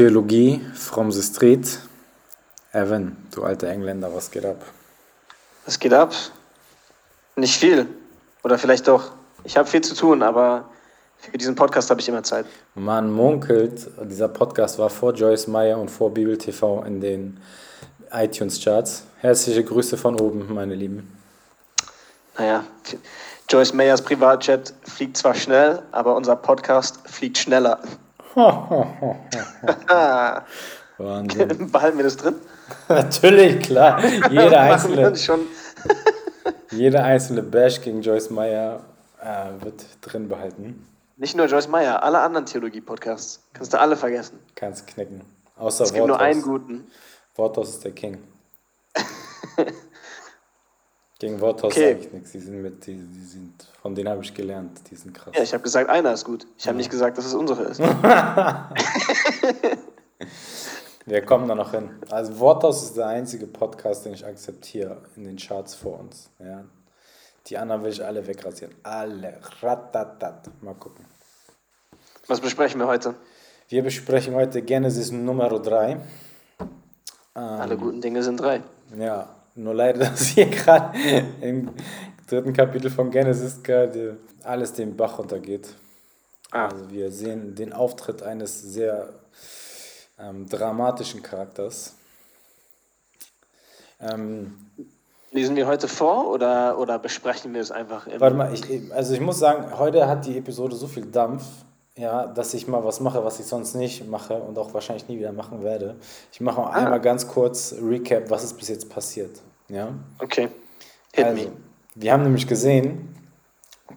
[0.00, 1.78] Theologie from the Street.
[2.72, 4.56] Evan, du alter Engländer, was geht ab?
[5.66, 6.14] Was geht ab?
[7.36, 7.86] Nicht viel.
[8.42, 9.12] Oder vielleicht doch.
[9.44, 10.64] Ich habe viel zu tun, aber
[11.18, 12.46] für diesen Podcast habe ich immer Zeit.
[12.74, 17.38] Man munkelt, dieser Podcast war vor Joyce Meyer und vor Bibel TV in den
[18.10, 19.04] iTunes-Charts.
[19.18, 21.14] Herzliche Grüße von oben, meine Lieben.
[22.38, 22.64] Naja,
[23.50, 27.82] Joyce Meyers Privatjet fliegt zwar schnell, aber unser Podcast fliegt schneller.
[30.98, 31.70] Wahnsinn.
[31.72, 32.36] Behalten wir das drin?
[32.88, 34.02] Natürlich, klar.
[34.30, 35.12] Jeder einzelne,
[36.70, 38.84] jeder einzelne Bash gegen Joyce Meyer
[39.20, 40.86] äh, wird drin behalten.
[41.16, 43.42] Nicht nur Joyce Meyer, alle anderen Theologie-Podcasts.
[43.52, 44.38] Kannst du alle vergessen.
[44.54, 45.22] Kannst knicken.
[45.56, 46.26] Außer Es gibt nur Worthaus.
[46.26, 46.90] einen guten.
[47.34, 48.18] Worthaus ist der King.
[51.20, 51.92] Gegen Worthaus Okay.
[51.92, 52.32] sage ich nichts.
[52.32, 53.52] Die sind mit, die, die sind,
[53.82, 54.80] von denen habe ich gelernt.
[54.90, 55.32] Die sind krass.
[55.36, 56.46] Ja, ich habe gesagt, einer ist gut.
[56.58, 57.78] Ich habe nicht gesagt, dass es unsere ist.
[61.06, 61.90] Wir kommen da noch hin.
[62.10, 66.30] Also Worthaus ist der einzige Podcast, den ich akzeptiere in den Charts vor uns.
[66.38, 66.64] Ja.
[67.46, 68.74] Die anderen will ich alle wegrasieren.
[68.82, 69.40] Alle.
[69.60, 70.50] Ratatat.
[70.62, 71.04] Mal gucken.
[72.28, 73.14] Was besprechen wir heute?
[73.68, 76.00] Wir besprechen heute Genesis Nummer 3.
[77.34, 78.62] Alle guten Dinge sind drei.
[78.96, 80.98] Ja, nur leider, dass hier gerade
[81.40, 81.70] im
[82.28, 85.74] dritten Kapitel von Genesis gerade alles den Bach runtergeht.
[86.50, 86.68] Ah.
[86.68, 89.10] Also wir sehen den Auftritt eines sehr
[90.18, 91.94] ähm, dramatischen Charakters.
[94.00, 94.56] Ähm,
[95.32, 99.20] Lesen wir heute vor oder, oder besprechen wir es einfach warte mal, ich, also ich
[99.20, 101.44] muss sagen, heute hat die Episode so viel Dampf,
[101.96, 105.18] ja, dass ich mal was mache, was ich sonst nicht mache und auch wahrscheinlich nie
[105.18, 105.96] wieder machen werde.
[106.32, 109.40] Ich mache mal einmal ganz kurz Recap, was ist bis jetzt passiert.
[109.68, 109.88] Ja?
[110.18, 110.48] Okay.
[111.12, 111.52] Hit Also, me.
[111.94, 113.14] wir haben nämlich gesehen,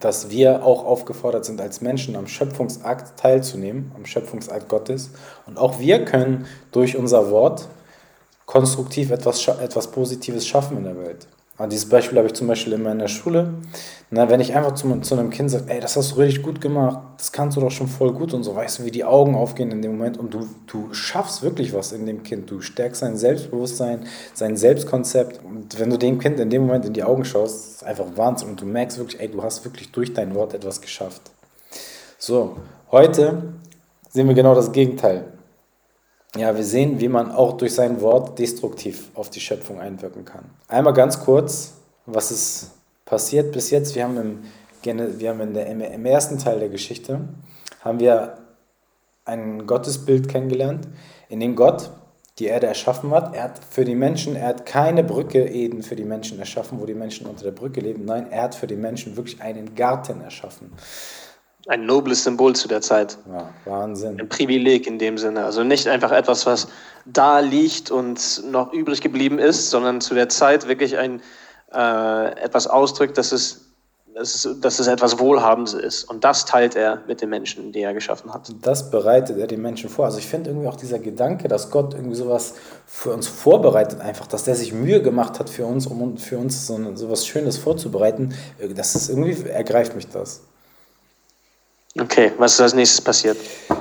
[0.00, 5.10] dass wir auch aufgefordert sind, als Menschen am Schöpfungsakt teilzunehmen, am Schöpfungsakt Gottes.
[5.46, 7.68] Und auch wir können durch unser Wort
[8.44, 11.26] konstruktiv etwas, etwas Positives schaffen in der Welt.
[11.56, 13.54] Und dieses Beispiel habe ich zum Beispiel in meiner Schule.
[14.10, 16.60] Na, wenn ich einfach zu, zu einem Kind sage, ey, das hast du richtig gut
[16.60, 19.36] gemacht, das kannst du doch schon voll gut und so, weißt du, wie die Augen
[19.36, 22.50] aufgehen in dem Moment und du, du schaffst wirklich was in dem Kind.
[22.50, 24.00] Du stärkst sein Selbstbewusstsein,
[24.34, 25.44] sein Selbstkonzept.
[25.44, 28.06] Und wenn du dem Kind in dem Moment in die Augen schaust, ist es einfach
[28.16, 31.22] Wahnsinn und du merkst wirklich, ey, du hast wirklich durch dein Wort etwas geschafft.
[32.18, 32.56] So,
[32.90, 33.54] heute
[34.10, 35.33] sehen wir genau das Gegenteil.
[36.36, 40.44] Ja, wir sehen, wie man auch durch sein Wort destruktiv auf die Schöpfung einwirken kann.
[40.66, 41.74] Einmal ganz kurz,
[42.06, 42.70] was ist
[43.04, 43.94] passiert bis jetzt?
[43.94, 47.20] Wir haben im, wir haben in der, im ersten Teil der Geschichte
[47.82, 48.38] haben wir
[49.24, 50.88] ein Gottesbild kennengelernt,
[51.28, 51.90] in dem Gott
[52.38, 53.34] die Erde erschaffen hat.
[53.34, 56.86] Er hat für die Menschen, er hat keine Brücke Eden für die Menschen erschaffen, wo
[56.86, 58.04] die Menschen unter der Brücke leben.
[58.04, 60.72] Nein, er hat für die Menschen wirklich einen Garten erschaffen.
[61.66, 63.16] Ein nobles Symbol zu der Zeit.
[63.26, 64.20] Ja, Wahnsinn.
[64.20, 65.44] Ein Privileg in dem Sinne.
[65.44, 66.68] Also nicht einfach etwas, was
[67.06, 71.22] da liegt und noch übrig geblieben ist, sondern zu der Zeit wirklich ein,
[71.72, 73.72] äh, etwas ausdrückt, dass es,
[74.14, 76.04] dass, es, dass es etwas Wohlhabendes ist.
[76.04, 78.52] Und das teilt er mit den Menschen, die er geschaffen hat.
[78.60, 80.04] Das bereitet er den Menschen vor.
[80.04, 82.54] Also ich finde irgendwie auch dieser Gedanke, dass Gott irgendwie sowas
[82.84, 86.66] für uns vorbereitet, einfach, dass der sich Mühe gemacht hat für uns, um für uns
[86.66, 88.34] so, so was Schönes vorzubereiten,
[88.74, 90.42] das ist irgendwie, ergreift mich das.
[91.98, 93.36] Okay, was ist als nächstes passiert?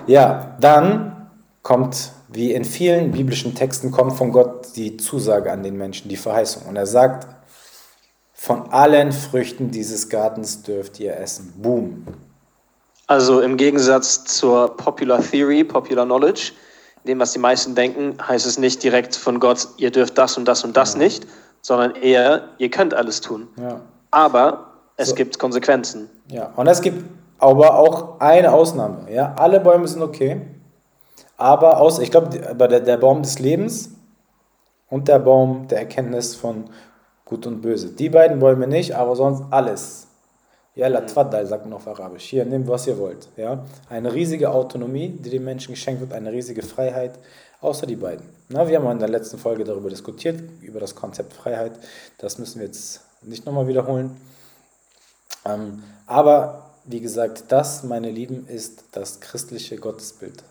[0.06, 1.30] Ja, dann
[1.64, 6.18] kommt, wie in vielen biblischen Texten, kommt von Gott die Zusage an den Menschen, die
[6.18, 6.64] Verheißung.
[6.68, 7.28] Und er sagt,
[8.34, 11.54] von allen Früchten dieses Gartens dürft ihr essen.
[11.58, 12.06] Boom.
[13.08, 16.52] Also im Gegensatz zur Popular Theory, Popular Knowledge,
[17.06, 20.46] dem, was die meisten denken, heißt es nicht direkt von Gott, ihr dürft das und
[20.46, 21.26] das und das nicht,
[21.62, 23.48] sondern eher, ihr könnt alles tun.
[23.58, 23.82] Ja.
[24.12, 25.16] Aber es So.
[25.16, 26.10] gibt Konsequenzen.
[26.30, 27.04] Ja, und es gibt
[27.44, 29.12] aber auch eine Ausnahme.
[29.12, 30.42] Ja, alle Bäume sind okay,
[31.36, 33.90] aber aus, ich glaube, der, der Baum des Lebens
[34.90, 36.70] und der Baum der Erkenntnis von
[37.26, 37.90] Gut und Böse.
[37.90, 40.08] Die beiden Bäume nicht, aber sonst alles.
[40.76, 42.24] Ja, la tfaddal, sagt man auf Arabisch.
[42.24, 43.28] Hier, nehmt, was ihr wollt.
[43.36, 43.66] Ja?
[43.90, 47.20] Eine riesige Autonomie, die den Menschen geschenkt wird, eine riesige Freiheit,
[47.60, 48.26] außer die beiden.
[48.48, 51.74] Na, wir haben in der letzten Folge darüber diskutiert, über das Konzept Freiheit.
[52.20, 54.16] Das müssen wir jetzt nicht nochmal wiederholen.
[55.46, 60.44] Ähm, aber wie gesagt, das, meine Lieben, ist das christliche Gottesbild.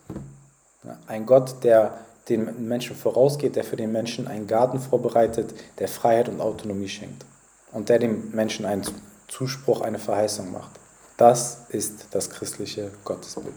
[1.07, 1.97] Ein Gott, der
[2.29, 7.25] den Menschen vorausgeht, der für den Menschen einen Garten vorbereitet, der Freiheit und Autonomie schenkt
[7.71, 8.83] und der dem Menschen einen
[9.27, 10.71] Zuspruch, eine Verheißung macht.
[11.17, 13.55] Das ist das christliche Gottesbild.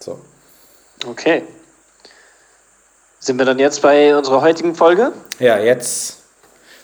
[0.00, 0.18] So.
[1.06, 1.42] Okay.
[3.20, 5.12] Sind wir dann jetzt bei unserer heutigen Folge?
[5.38, 6.22] Ja, jetzt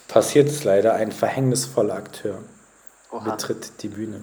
[0.09, 0.95] passiert es leider.
[0.95, 2.43] Ein verhängnisvoller Akteur
[3.11, 3.31] Oha.
[3.31, 4.21] betritt die Bühne.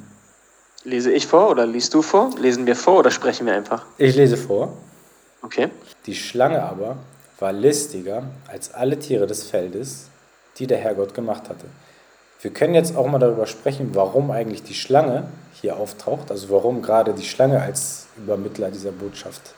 [0.84, 2.32] Lese ich vor oder liest du vor?
[2.40, 3.86] Lesen wir vor oder sprechen wir einfach?
[3.98, 4.74] Ich lese vor.
[5.44, 5.70] Okay.
[6.06, 6.98] Die Schlange aber
[7.40, 10.08] war listiger als alle Tiere des Feldes,
[10.58, 11.66] die der Herrgott gemacht hatte.
[12.42, 16.82] Wir können jetzt auch mal darüber sprechen, warum eigentlich die Schlange hier auftaucht, also warum
[16.82, 19.54] gerade die Schlange als Übermittler dieser Botschaft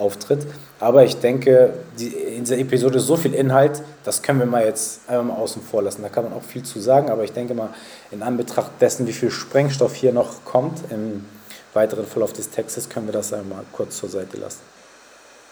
[0.00, 0.46] auftritt.
[0.80, 5.08] Aber ich denke, die, in dieser Episode so viel Inhalt, das können wir mal jetzt
[5.08, 6.02] einmal mal außen vor lassen.
[6.02, 7.68] Da kann man auch viel zu sagen, aber ich denke mal,
[8.10, 11.26] in Anbetracht dessen, wie viel Sprengstoff hier noch kommt im
[11.74, 14.60] weiteren Verlauf des Textes, können wir das einmal kurz zur Seite lassen.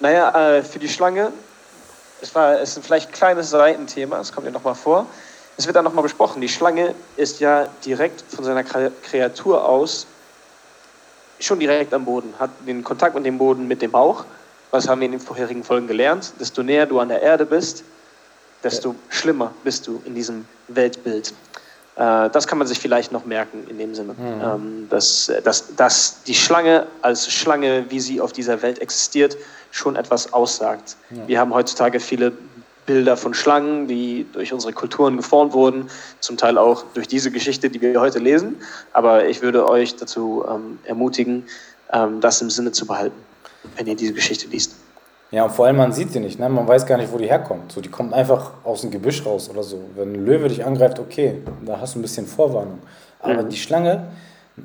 [0.00, 1.33] Naja, äh, für die Schlange,
[2.21, 5.06] es, war, es ist vielleicht ein kleines Seitenthema, es kommt ja nochmal vor.
[5.56, 6.41] Es wird dann nochmal besprochen.
[6.41, 10.06] Die Schlange ist ja direkt von seiner Kreatur aus
[11.41, 14.25] schon direkt am Boden, hat den Kontakt mit dem Boden mit dem Bauch.
[14.70, 16.32] Was haben wir in den vorherigen Folgen gelernt?
[16.38, 17.85] Desto näher du an der Erde bist,
[18.62, 21.32] desto schlimmer bist du in diesem Weltbild.
[21.97, 24.41] Äh, das kann man sich vielleicht noch merken in dem Sinne, mhm.
[24.43, 29.37] Ähm, dass, dass, dass die Schlange als Schlange, wie sie auf dieser Welt existiert,
[29.70, 30.97] schon etwas aussagt.
[31.11, 31.29] Ja.
[31.29, 32.32] Wir haben heutzutage viele
[32.87, 35.91] Bilder von Schlangen, die durch unsere Kulturen geformt wurden,
[36.21, 38.56] zum Teil auch durch diese Geschichte, die wir heute lesen.
[38.94, 41.44] Aber ich würde euch dazu ähm, ermutigen,
[41.93, 43.21] ähm, das im Sinne zu behalten,
[43.76, 44.75] wenn ihr diese Geschichte liest.
[45.31, 46.49] Ja, und vor allem man sieht sie nicht, ne?
[46.49, 47.73] man weiß gar nicht, wo die herkommt.
[47.73, 49.81] So, die kommt einfach aus dem Gebüsch raus oder so.
[49.94, 52.79] Wenn ein Löwe dich angreift, okay, da hast du ein bisschen Vorwarnung.
[53.20, 53.49] Aber mhm.
[53.50, 54.09] die Schlange,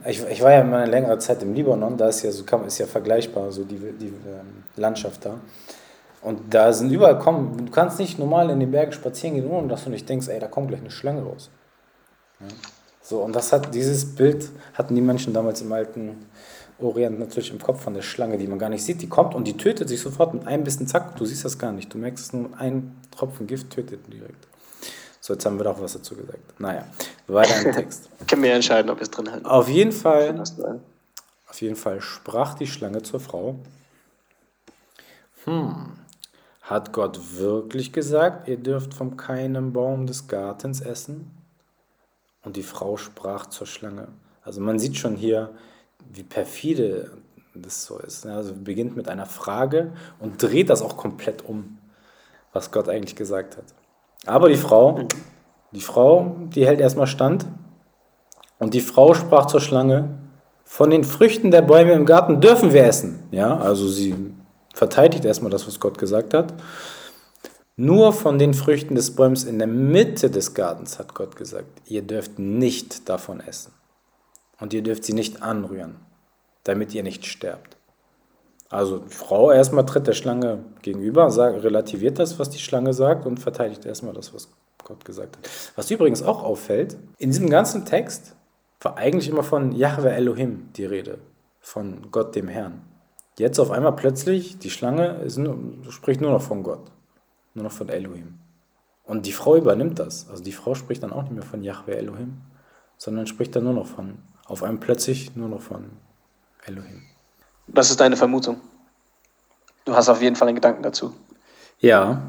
[0.07, 2.77] ich, ich war ja mal eine längere Zeit im Libanon, da ist ja so ist
[2.77, 5.35] ja vergleichbar, so die, die ähm, Landschaft da.
[6.21, 9.67] Und da sind überall, komm, du kannst nicht normal in den Bergen spazieren gehen, ohne
[9.67, 11.49] dass du nicht denkst, ey, da kommt gleich eine Schlange raus.
[12.39, 12.47] Ja.
[13.01, 16.25] So, und das hat, dieses Bild hatten die Menschen damals im alten
[16.83, 19.01] Orient natürlich im Kopf von der Schlange, die man gar nicht sieht.
[19.01, 21.71] Die kommt und die tötet sich sofort mit einem Bissen, zack, du siehst das gar
[21.71, 21.93] nicht.
[21.93, 24.47] Du merkst es nur, ein Tropfen Gift tötet direkt.
[25.19, 26.59] So, jetzt haben wir doch was dazu gesagt.
[26.59, 26.85] Naja,
[27.27, 28.09] weiter im Text.
[28.27, 29.45] Können wir entscheiden, ob wir es drin halten.
[29.45, 30.43] Auf jeden Fall,
[31.49, 33.55] auf jeden Fall sprach die Schlange zur Frau.
[35.45, 35.93] Hm,
[36.63, 41.31] hat Gott wirklich gesagt, ihr dürft von keinem Baum des Gartens essen?
[42.43, 44.09] Und die Frau sprach zur Schlange.
[44.43, 45.51] Also man sieht schon hier,
[46.11, 47.11] wie perfide
[47.55, 48.25] das so ist.
[48.25, 51.77] Also beginnt mit einer Frage und dreht das auch komplett um,
[52.51, 53.65] was Gott eigentlich gesagt hat.
[54.25, 55.07] Aber die Frau,
[55.71, 57.45] die Frau, die hält erstmal stand
[58.59, 60.17] und die Frau sprach zur Schlange,
[60.63, 63.19] von den Früchten der Bäume im Garten dürfen wir essen.
[63.31, 64.15] Ja, also sie
[64.73, 66.53] verteidigt erstmal das, was Gott gesagt hat.
[67.75, 72.01] Nur von den Früchten des Bäums in der Mitte des Gartens hat Gott gesagt, ihr
[72.01, 73.71] dürft nicht davon essen.
[74.63, 75.97] Und ihr dürft sie nicht anrühren,
[76.63, 77.75] damit ihr nicht sterbt.
[78.69, 83.25] Also die Frau erstmal tritt der Schlange gegenüber, sagt, relativiert das, was die Schlange sagt
[83.25, 84.47] und verteidigt erstmal das, was
[84.85, 85.49] Gott gesagt hat.
[85.75, 88.37] Was übrigens auch auffällt, in diesem ganzen Text
[88.79, 91.17] war eigentlich immer von Yahweh Elohim die Rede,
[91.59, 92.83] von Gott dem Herrn.
[93.37, 95.57] Jetzt auf einmal plötzlich, die Schlange nur,
[95.89, 96.89] spricht nur noch von Gott,
[97.53, 98.35] nur noch von Elohim.
[99.03, 100.29] Und die Frau übernimmt das.
[100.29, 102.43] Also die Frau spricht dann auch nicht mehr von Yahweh Elohim,
[102.95, 105.91] sondern spricht dann nur noch von, auf einmal plötzlich nur noch von
[106.65, 107.03] Elohim.
[107.67, 108.59] Was ist deine Vermutung?
[109.85, 111.13] Du hast auf jeden Fall einen Gedanken dazu.
[111.79, 112.21] Ja,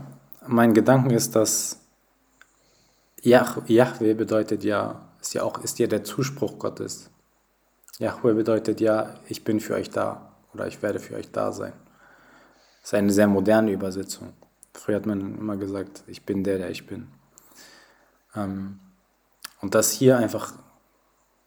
[0.47, 1.81] mein Gedanke ist, dass
[3.23, 7.11] Yahweh bedeutet ja, ist ja auch, ist ja der Zuspruch Gottes.
[7.99, 11.73] Yahweh bedeutet ja, ich bin für euch da oder ich werde für euch da sein.
[12.81, 14.35] Das ist eine sehr moderne Übersetzung.
[14.75, 17.09] Früher hat man immer gesagt, ich bin der, der ich bin.
[18.35, 18.81] Ähm,
[19.61, 20.53] und dass hier einfach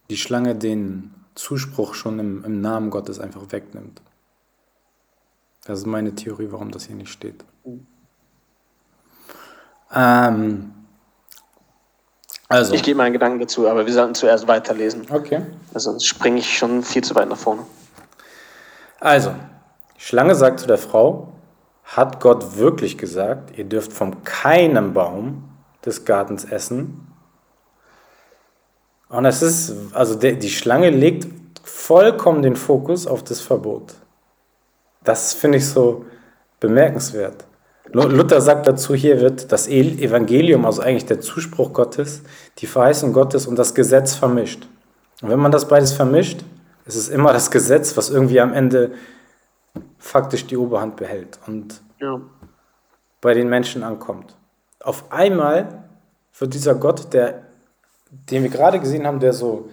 [0.10, 4.02] die Schlange den Zuspruch schon im, im Namen Gottes einfach wegnimmt.
[5.66, 7.44] Das ist meine Theorie, warum das hier nicht steht.
[9.94, 10.74] Ähm,
[12.48, 12.74] also.
[12.74, 15.06] Ich gebe meinen Gedanken dazu, aber wir sollten zuerst weiterlesen.
[15.10, 15.42] Okay.
[15.74, 17.64] sonst springe ich schon viel zu weit nach vorne.
[19.00, 19.34] Also,
[19.98, 21.34] die Schlange sagt zu der Frau,
[21.84, 25.50] hat Gott wirklich gesagt, ihr dürft von keinem Baum
[25.86, 27.07] des Gartens essen?
[29.10, 31.28] Und es ist, also die Schlange legt
[31.64, 33.94] vollkommen den Fokus auf das Verbot.
[35.04, 36.06] Das finde ich so
[36.60, 37.46] bemerkenswert.
[37.94, 42.24] Luther sagt dazu, hier wird das Evangelium, also eigentlich der Zuspruch Gottes,
[42.58, 44.68] die Verheißung Gottes und das Gesetz vermischt.
[45.22, 46.42] Und wenn man das beides vermischt,
[46.86, 48.92] es ist immer das Gesetz, was irgendwie am Ende
[49.98, 52.20] faktisch die Oberhand behält und ja.
[53.22, 54.36] bei den Menschen ankommt.
[54.82, 55.84] Auf einmal
[56.38, 57.47] wird dieser Gott, der,
[58.12, 59.70] den wir gerade gesehen haben, der so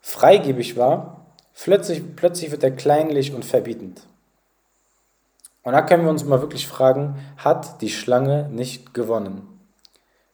[0.00, 4.02] freigebig war, plötzlich, plötzlich wird er kleinlich und verbietend.
[5.62, 9.48] Und da können wir uns mal wirklich fragen, hat die Schlange nicht gewonnen?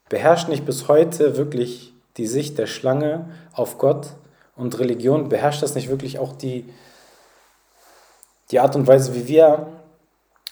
[0.08, 4.08] Beherrscht nicht bis heute wirklich die Sicht der Schlange auf Gott
[4.56, 6.68] und Religion, beherrscht das nicht wirklich auch die,
[8.50, 9.68] die Art und Weise, wie wir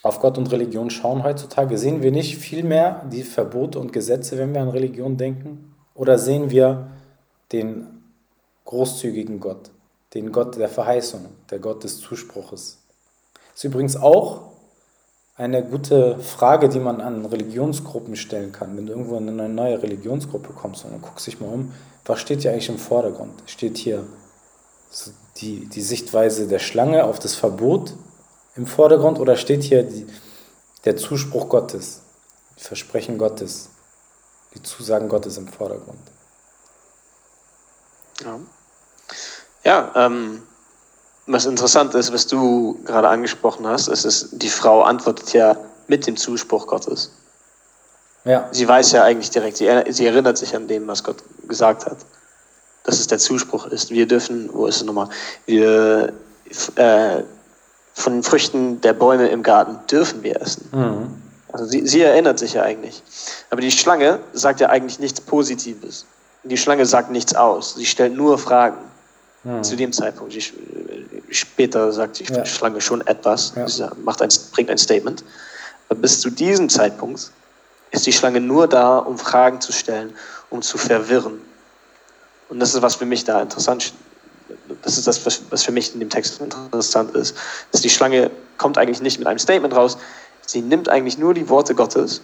[0.04, 4.38] auf Gott und Religion schauen heutzutage, sehen wir nicht viel mehr die Verbote und Gesetze,
[4.38, 5.74] wenn wir an Religion denken?
[5.98, 6.86] Oder sehen wir
[7.50, 8.04] den
[8.64, 9.70] großzügigen Gott,
[10.14, 12.78] den Gott der Verheißung, der Gott des Zuspruches?
[13.34, 14.52] Das ist übrigens auch
[15.34, 18.76] eine gute Frage, die man an Religionsgruppen stellen kann.
[18.76, 21.72] Wenn du irgendwo in eine neue Religionsgruppe kommst und dann guckst dich mal um,
[22.04, 23.42] was steht hier eigentlich im Vordergrund?
[23.46, 24.04] Steht hier
[25.38, 27.94] die, die Sichtweise der Schlange auf das Verbot
[28.54, 30.06] im Vordergrund oder steht hier die,
[30.84, 32.02] der Zuspruch Gottes,
[32.56, 33.70] die Versprechen Gottes,
[34.54, 35.98] die Zusagen Gottes im Vordergrund?
[38.20, 38.38] Ja,
[39.64, 40.42] ja ähm,
[41.26, 46.06] was interessant ist, was du gerade angesprochen hast, ist, ist, die Frau antwortet ja mit
[46.06, 47.12] dem Zuspruch Gottes.
[48.24, 48.48] Ja.
[48.50, 51.98] Sie weiß ja eigentlich direkt, sie, sie erinnert sich an dem, was Gott gesagt hat.
[52.84, 53.90] Dass es der Zuspruch ist.
[53.90, 55.10] Wir dürfen, wo ist es nochmal?
[55.46, 56.12] Wir
[56.76, 57.22] äh,
[57.92, 60.68] von den Früchten der Bäume im Garten dürfen wir essen.
[60.72, 61.22] Mhm.
[61.52, 63.02] Also sie, sie, erinnert sich ja eigentlich.
[63.50, 66.04] Aber die Schlange sagt ja eigentlich nichts Positives.
[66.44, 67.74] Die Schlange sagt nichts aus.
[67.74, 68.78] Sie stellt nur Fragen.
[69.44, 69.62] Mhm.
[69.62, 70.34] Zu dem Zeitpunkt.
[70.34, 70.44] Die,
[71.30, 72.44] später sagt die ja.
[72.44, 73.52] Schlange schon etwas.
[73.56, 73.68] Ja.
[73.68, 75.24] Sie macht ein, bringt ein Statement.
[75.88, 77.30] Aber bis zu diesem Zeitpunkt
[77.90, 80.14] ist die Schlange nur da, um Fragen zu stellen,
[80.50, 81.40] um zu verwirren.
[82.50, 83.94] Und das ist, was für mich da interessant ist
[84.82, 87.36] das ist das, was für mich in dem Text interessant ist,
[87.72, 89.98] dass die Schlange kommt eigentlich nicht mit einem Statement raus,
[90.48, 92.22] sie nimmt eigentlich nur die Worte Gottes,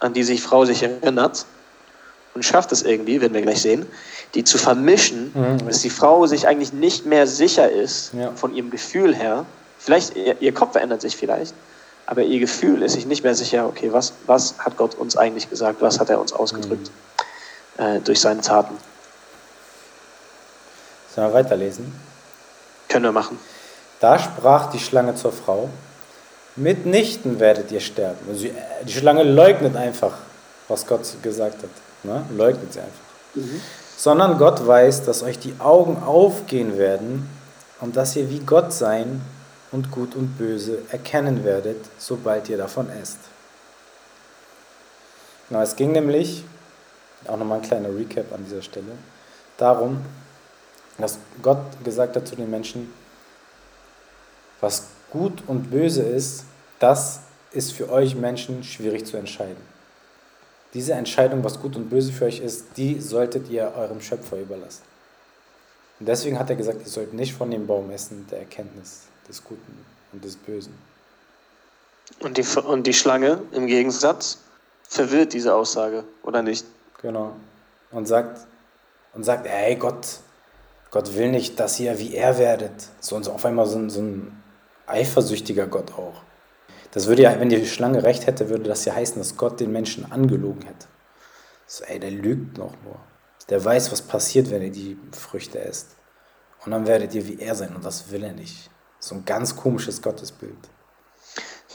[0.00, 1.46] an die sich Frau sich erinnert
[2.34, 3.86] und schafft es irgendwie, werden wir gleich sehen,
[4.34, 5.66] die zu vermischen, mhm.
[5.66, 8.32] dass die Frau sich eigentlich nicht mehr sicher ist ja.
[8.32, 9.46] von ihrem Gefühl her.
[9.78, 11.54] Vielleicht, ihr, ihr, Kopf verändert sich vielleicht,
[12.06, 15.48] aber ihr Gefühl ist sich nicht mehr sicher, okay, was, was hat Gott uns eigentlich
[15.48, 16.90] gesagt, was hat er uns ausgedrückt
[17.78, 17.84] mhm.
[17.84, 18.76] äh, durch seine Taten.
[21.14, 21.92] Sollen wir weiterlesen?
[22.88, 23.38] Können wir machen.
[24.00, 25.70] Da sprach die Schlange zur Frau,
[26.56, 28.18] mitnichten werdet ihr sterben.
[28.28, 28.46] Also
[28.86, 30.14] die Schlange leugnet einfach,
[30.68, 31.70] was Gott gesagt hat.
[32.02, 32.24] Ne?
[32.36, 33.00] Leugnet sie einfach.
[33.34, 33.60] Mhm.
[33.96, 37.28] Sondern Gott weiß, dass euch die Augen aufgehen werden
[37.80, 39.20] und dass ihr wie Gott sein
[39.70, 43.18] und gut und böse erkennen werdet, sobald ihr davon esst.
[45.50, 46.44] Na, es ging nämlich,
[47.26, 48.92] auch nochmal ein kleiner Recap an dieser Stelle,
[49.56, 50.02] darum,
[50.98, 52.92] dass Gott gesagt hat zu den Menschen,
[54.62, 56.44] was gut und böse ist,
[56.78, 57.20] das
[57.52, 59.70] ist für euch Menschen schwierig zu entscheiden.
[60.72, 64.82] Diese Entscheidung, was gut und böse für euch ist, die solltet ihr eurem Schöpfer überlassen.
[66.00, 69.44] Und deswegen hat er gesagt, ihr sollt nicht von dem Baum essen der Erkenntnis des
[69.44, 70.72] Guten und des Bösen.
[72.20, 74.38] Und die, und die Schlange im Gegensatz
[74.88, 76.64] verwirrt diese Aussage, oder nicht?
[77.02, 77.36] Genau.
[77.90, 78.46] Und sagt,
[79.12, 80.20] und sagt, hey Gott,
[80.90, 82.88] Gott will nicht, dass ihr wie er werdet.
[83.00, 84.41] So und so auf einmal so so ein
[84.92, 86.22] eifersüchtiger Gott auch.
[86.92, 89.72] Das würde ja, wenn die Schlange recht hätte, würde das ja heißen, dass Gott den
[89.72, 90.86] Menschen angelogen hätte.
[91.66, 92.96] So, ey, der lügt noch nur.
[93.48, 95.96] Der weiß, was passiert, wenn ihr die Früchte esst.
[96.64, 98.70] Und dann werdet ihr wie er sein und das will er nicht.
[99.00, 100.68] So ein ganz komisches Gottesbild.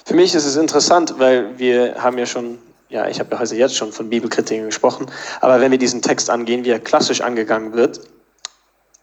[0.05, 3.55] Für mich ist es interessant, weil wir haben ja schon, ja, ich habe ja heute
[3.55, 5.07] jetzt schon von Bibelkritiken gesprochen,
[5.41, 8.00] aber wenn wir diesen Text angehen, wie er klassisch angegangen wird,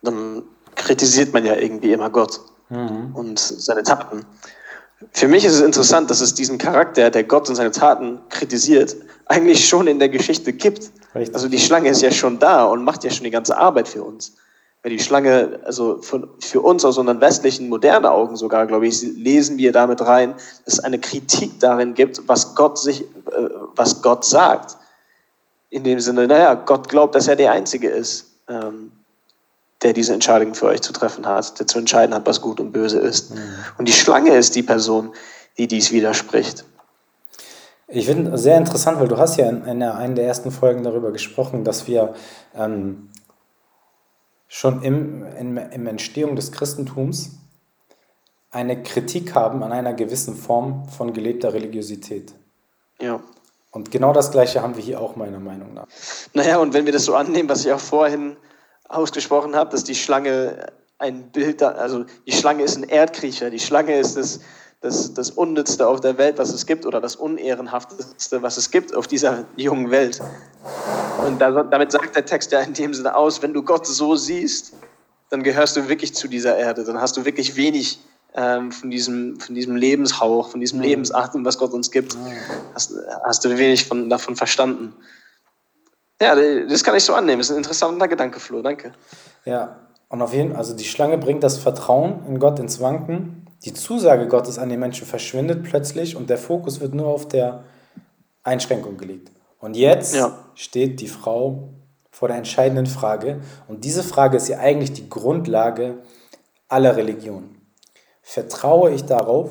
[0.01, 0.45] dann
[0.77, 3.15] kritisiert man ja irgendwie immer Gott mhm.
[3.15, 4.25] und seine Taten.
[5.13, 8.97] Für mich ist es interessant, dass es diesen Charakter, der Gott und seine Taten kritisiert,
[9.27, 10.91] eigentlich schon in der Geschichte gibt.
[11.15, 11.35] Richtig.
[11.35, 14.03] Also die Schlange ist ja schon da und macht ja schon die ganze Arbeit für
[14.03, 14.37] uns.
[14.83, 19.01] Weil die Schlange, also von, für uns aus unseren westlichen, modernen Augen sogar, glaube ich,
[19.03, 24.03] lesen wir damit rein, dass es eine Kritik darin gibt, was Gott sich, äh, was
[24.03, 24.77] Gott sagt.
[25.71, 28.27] In dem Sinne, naja, Gott glaubt, dass er der Einzige ist.
[28.49, 28.93] Ähm,
[29.85, 32.73] der diese Entscheidung für euch zu treffen hat, der zu entscheiden hat, was gut und
[32.73, 33.35] böse ist.
[33.35, 33.39] Mhm.
[33.79, 35.13] Und die Schlange ist die Person,
[35.59, 36.65] die dies widerspricht.
[37.87, 41.13] Ich finde sehr interessant, weil du hast ja in einer, einer der ersten Folgen darüber
[41.13, 42.15] gesprochen, dass wir
[42.57, 43.11] ähm,
[44.49, 47.33] schon im, in, im Entstehung des Christentums
[48.51, 52.33] eine Kritik haben an einer gewissen Form von gelebter Religiosität.
[53.01, 53.21] Ja.
[53.71, 55.89] Und genau das Gleiche haben wir hier auch meiner Meinung nach.
[56.33, 58.37] Naja, und wenn wir das so annehmen, was ich auch vorhin
[58.89, 60.67] ausgesprochen habe, dass die Schlange
[60.99, 64.41] ein Bild, also die Schlange ist ein Erdkriecher, die Schlange ist das,
[64.81, 68.95] das, das Unnützte auf der Welt, was es gibt, oder das Unehrenhafteste, was es gibt
[68.95, 70.21] auf dieser jungen Welt.
[71.27, 74.75] Und damit sagt der Text ja in dem Sinne aus, wenn du Gott so siehst,
[75.31, 77.99] dann gehörst du wirklich zu dieser Erde, dann hast du wirklich wenig
[78.35, 80.81] ähm, von, diesem, von diesem Lebenshauch, von diesem.
[80.81, 82.17] Lebensatem, was Gott uns gibt,
[82.75, 82.93] hast,
[83.25, 84.93] hast du wenig von, davon verstanden.
[86.21, 87.39] Ja, das kann ich so annehmen.
[87.39, 88.63] Das ist ein interessanter Gedanke, Flo.
[88.63, 88.93] Danke.
[89.45, 93.47] Ja, und auf jeden Fall, also die Schlange bringt das Vertrauen in Gott ins Wanken.
[93.65, 97.65] Die Zusage Gottes an den Menschen verschwindet plötzlich und der Fokus wird nur auf der
[98.43, 99.31] Einschränkung gelegt.
[99.59, 100.39] Und jetzt ja.
[100.55, 101.71] steht die Frau
[102.11, 103.41] vor der entscheidenden Frage.
[103.67, 105.99] Und diese Frage ist ja eigentlich die Grundlage
[106.69, 107.61] aller Religionen.
[108.23, 109.51] Vertraue ich darauf,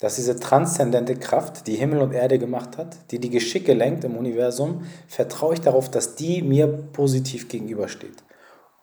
[0.00, 4.16] dass diese transzendente Kraft, die Himmel und Erde gemacht hat, die die Geschicke lenkt im
[4.16, 8.22] Universum, vertraue ich darauf, dass die mir positiv gegenübersteht?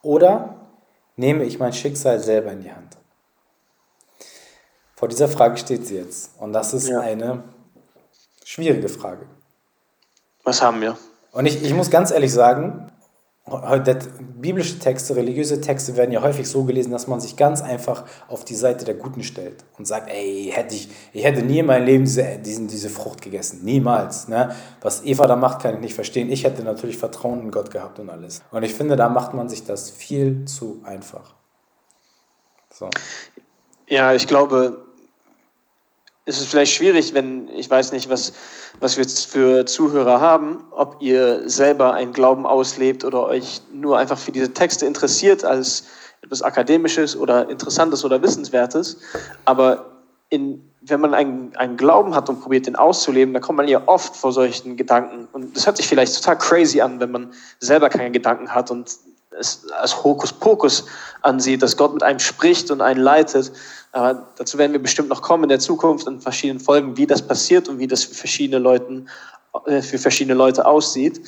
[0.02, 0.72] Oder
[1.16, 2.98] nehme ich mein Schicksal selber in die Hand?
[4.96, 6.32] Vor dieser Frage steht sie jetzt.
[6.40, 7.00] Und das ist ja.
[7.02, 7.44] eine
[8.44, 9.26] schwierige Frage.
[10.44, 10.98] Was haben wir?
[11.32, 12.92] Und ich, ich muss ganz ehrlich sagen,
[13.46, 18.46] biblische Texte, religiöse Texte werden ja häufig so gelesen, dass man sich ganz einfach auf
[18.46, 21.86] die Seite der Guten stellt und sagt, ey, hätte ich, ich hätte nie in meinem
[21.86, 23.66] Leben diese, diesen, diese Frucht gegessen.
[23.66, 24.30] Niemals.
[24.30, 24.56] Ne?
[24.82, 26.32] Was Eva da macht, kann ich nicht verstehen.
[26.32, 28.42] Ich hätte natürlich Vertrauen in Gott gehabt und alles.
[28.52, 31.34] Und ich finde, da macht man sich das viel zu einfach.
[32.72, 32.90] So.
[33.88, 34.86] Ja, ich glaube,
[36.26, 38.34] ist es vielleicht schwierig, wenn, ich weiß nicht, was,
[38.80, 44.18] was wir für Zuhörer haben, ob ihr selber einen Glauben auslebt oder euch nur einfach
[44.18, 45.86] für diese Texte interessiert als
[46.22, 49.00] etwas Akademisches oder Interessantes oder Wissenswertes.
[49.44, 49.92] Aber
[50.30, 53.82] in, wenn man einen, einen Glauben hat und probiert, den auszuleben, dann kommt man ja
[53.86, 55.28] oft vor solchen Gedanken.
[55.34, 58.90] Und das hört sich vielleicht total crazy an, wenn man selber keine Gedanken hat und
[59.40, 60.86] es als Hokuspokus
[61.22, 63.52] ansieht, dass Gott mit einem spricht und einen leitet.
[63.92, 67.22] Aber dazu werden wir bestimmt noch kommen in der Zukunft in verschiedenen Folgen, wie das
[67.22, 69.08] passiert und wie das für verschiedene, Leuten,
[69.66, 71.22] äh, für verschiedene Leute aussieht.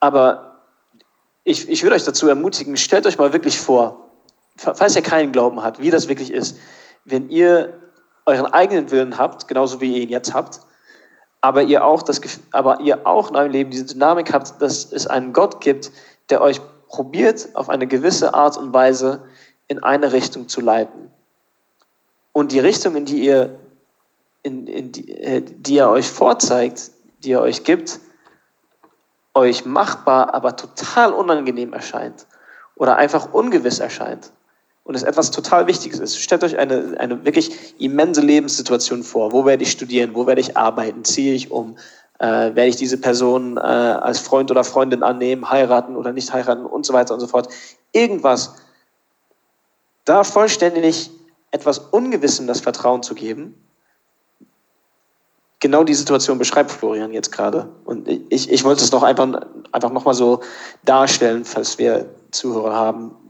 [0.00, 0.62] Aber
[1.44, 4.10] ich, ich würde euch dazu ermutigen, stellt euch mal wirklich vor,
[4.56, 6.58] falls ihr keinen Glauben habt, wie das wirklich ist,
[7.04, 7.78] wenn ihr
[8.26, 10.60] euren eigenen Willen habt, genauso wie ihr ihn jetzt habt,
[11.40, 15.06] aber ihr auch, das, aber ihr auch in eurem Leben diese Dynamik habt, dass es
[15.06, 15.90] einen Gott gibt,
[16.28, 19.24] der euch probiert auf eine gewisse Art und Weise
[19.68, 21.10] in eine Richtung zu leiten.
[22.32, 23.58] Und die Richtung, in die ihr,
[24.42, 26.90] in, in die, äh, die er euch vorzeigt,
[27.24, 28.00] die er euch gibt,
[29.34, 32.26] euch machbar, aber total unangenehm erscheint
[32.76, 34.32] oder einfach ungewiss erscheint
[34.88, 36.18] und es etwas total Wichtiges ist.
[36.18, 39.32] Stellt euch eine, eine wirklich immense Lebenssituation vor.
[39.32, 40.14] Wo werde ich studieren?
[40.14, 41.04] Wo werde ich arbeiten?
[41.04, 41.76] Ziehe ich um?
[42.18, 46.66] Äh, werde ich diese Person äh, als Freund oder Freundin annehmen, heiraten oder nicht heiraten
[46.66, 47.48] und so weiter und so fort.
[47.92, 48.54] Irgendwas.
[50.04, 51.10] Da vollständig
[51.50, 53.54] etwas Ungewissem das Vertrauen zu geben,
[55.60, 57.68] genau die Situation beschreibt Florian jetzt gerade.
[57.84, 60.40] Und ich, ich wollte es noch einfach, einfach nochmal so
[60.84, 63.27] darstellen, falls wir Zuhörer haben,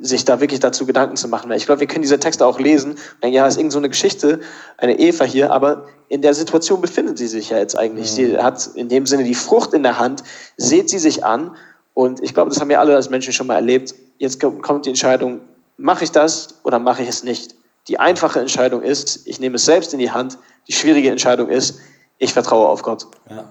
[0.00, 1.50] sich da wirklich dazu Gedanken zu machen.
[1.52, 3.88] Ich glaube, wir können diese Texte auch lesen und denken, ja, ist irgend so eine
[3.88, 4.40] Geschichte,
[4.78, 8.10] eine Eva hier, aber in der Situation befindet sie sich ja jetzt eigentlich.
[8.12, 8.14] Mhm.
[8.14, 10.22] Sie hat in dem Sinne die Frucht in der Hand,
[10.56, 11.56] seht sie sich an
[11.94, 13.94] und ich glaube, das haben wir alle als Menschen schon mal erlebt.
[14.18, 15.40] Jetzt kommt die Entscheidung,
[15.76, 17.54] mache ich das oder mache ich es nicht?
[17.88, 20.38] Die einfache Entscheidung ist, ich nehme es selbst in die Hand.
[20.68, 21.80] Die schwierige Entscheidung ist,
[22.18, 23.06] ich vertraue auf Gott.
[23.28, 23.44] Ja,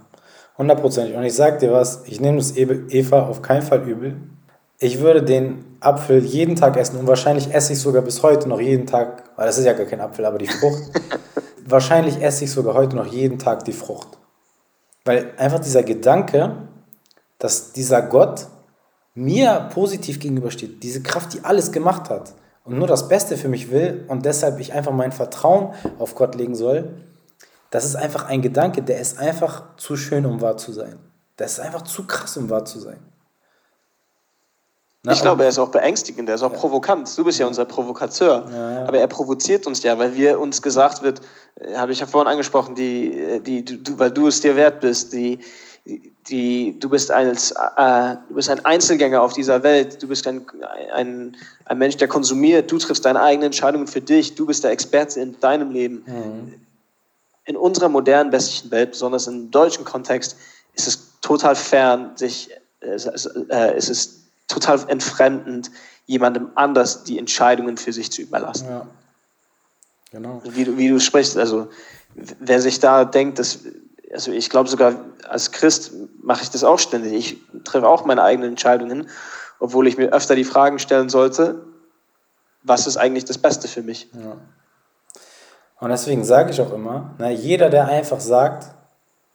[0.58, 1.16] hundertprozentig.
[1.16, 4.16] Und ich sage dir was, ich nehme das Eva auf keinen Fall übel.
[4.84, 8.60] Ich würde den Apfel jeden Tag essen und wahrscheinlich esse ich sogar bis heute noch
[8.60, 10.82] jeden Tag, weil das ist ja gar kein Apfel, aber die Frucht.
[11.66, 14.08] wahrscheinlich esse ich sogar heute noch jeden Tag die Frucht.
[15.06, 16.68] Weil einfach dieser Gedanke,
[17.38, 18.48] dass dieser Gott
[19.14, 23.70] mir positiv gegenübersteht, diese Kraft, die alles gemacht hat und nur das Beste für mich
[23.70, 26.96] will und deshalb ich einfach mein Vertrauen auf Gott legen soll,
[27.70, 30.96] das ist einfach ein Gedanke, der ist einfach zu schön, um wahr zu sein.
[31.38, 33.11] Das ist einfach zu krass, um wahr zu sein.
[35.04, 36.60] Na, ich glaube, er ist auch beängstigend, er ist auch ja.
[36.60, 37.18] provokant.
[37.18, 38.48] Du bist ja unser Provokateur.
[38.52, 38.86] Ja, ja.
[38.86, 41.22] Aber er provoziert uns ja, weil wir uns gesagt wird,
[41.56, 44.80] äh, habe ich ja vorhin angesprochen, die, äh, die, du, weil du es dir wert
[44.80, 45.40] bist, die,
[46.28, 50.46] die, du, bist als, äh, du bist ein Einzelgänger auf dieser Welt, du bist ein,
[50.94, 51.36] ein,
[51.66, 55.20] ein Mensch, der konsumiert, du triffst deine eigenen Entscheidungen für dich, du bist der Experte
[55.20, 56.04] in deinem Leben.
[56.06, 56.54] Mhm.
[57.46, 60.38] In unserer modernen westlichen Welt, besonders im deutschen Kontext,
[60.76, 62.98] ist es total fern, sich, äh,
[63.50, 64.21] äh ist es
[64.52, 65.72] total entfremdend,
[66.06, 68.68] jemandem anders die Entscheidungen für sich zu überlassen.
[68.70, 68.88] Ja.
[70.12, 70.42] Genau.
[70.44, 71.70] Wie du, wie du sprichst, also
[72.16, 73.60] wer sich da denkt, dass,
[74.12, 74.96] also ich glaube sogar
[75.30, 77.14] als Christ mache ich das auch ständig.
[77.14, 79.10] Ich treffe auch meine eigenen Entscheidungen,
[79.60, 81.64] obwohl ich mir öfter die Fragen stellen sollte,
[82.64, 84.10] was ist eigentlich das Beste für mich?
[84.14, 84.38] Ja.
[85.80, 88.76] Und deswegen sage ich auch immer, na, jeder, der einfach sagt,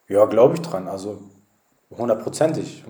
[0.08, 1.20] ja, glaube ich dran, also
[1.90, 2.84] hundertprozentig,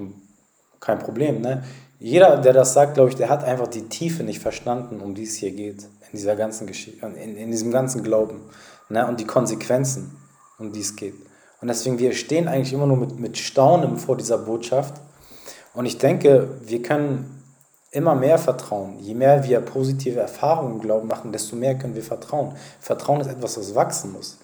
[0.81, 1.41] kein Problem.
[1.41, 1.65] Ne?
[1.99, 5.25] Jeder, der das sagt, glaube ich, der hat einfach die Tiefe nicht verstanden, um die
[5.25, 8.41] es hier geht, in dieser ganzen Geschichte, in, in diesem ganzen Glauben.
[8.89, 9.07] Ne?
[9.07, 10.17] Und die Konsequenzen,
[10.59, 11.15] um die es geht.
[11.61, 14.95] Und deswegen, wir stehen eigentlich immer nur mit, mit Staunen vor dieser Botschaft.
[15.75, 17.43] Und ich denke, wir können
[17.91, 18.99] immer mehr vertrauen.
[18.99, 22.55] Je mehr wir positive Erfahrungen im Glauben machen, desto mehr können wir vertrauen.
[22.79, 24.39] Vertrauen ist etwas, was wachsen muss.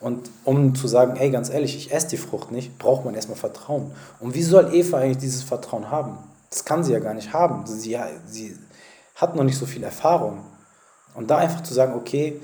[0.00, 3.38] Und um zu sagen, ey, ganz ehrlich, ich esse die Frucht nicht, braucht man erstmal
[3.38, 3.92] Vertrauen.
[4.20, 6.18] Und wie soll Eva eigentlich dieses Vertrauen haben?
[6.50, 7.66] Das kann sie ja gar nicht haben.
[7.66, 8.56] Sie, sie
[9.14, 10.44] hat noch nicht so viel Erfahrung.
[11.14, 12.40] Und da einfach zu sagen, okay,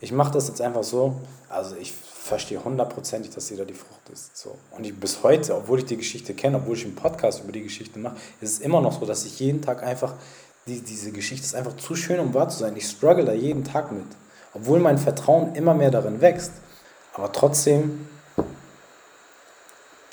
[0.00, 4.36] ich mache das jetzt einfach so, also ich verstehe hundertprozentig, dass jeder die Frucht ist.
[4.36, 4.56] So.
[4.70, 7.62] Und ich, bis heute, obwohl ich die Geschichte kenne, obwohl ich einen Podcast über die
[7.62, 10.14] Geschichte mache, ist es immer noch so, dass ich jeden Tag einfach,
[10.66, 12.76] die, diese Geschichte ist einfach zu schön, um wahr zu sein.
[12.76, 14.04] Ich struggle da jeden Tag mit.
[14.54, 16.52] Obwohl mein Vertrauen immer mehr darin wächst.
[17.14, 18.06] Aber trotzdem,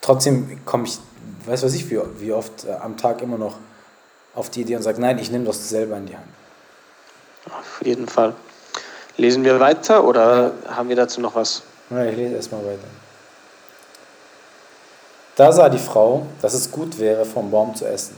[0.02, 1.00] trotzdem komme ich,
[1.46, 3.58] weiß was ich, wie, wie oft äh, am Tag immer noch
[4.34, 6.28] auf die Idee und sage, nein, ich nehme das selber in die Hand.
[7.48, 8.34] Auf jeden Fall.
[9.18, 11.64] Lesen wir weiter oder haben wir dazu noch was?
[11.90, 12.88] Ja, ich lese erstmal weiter.
[15.36, 18.16] Da sah die Frau, dass es gut wäre, vom Baum zu essen.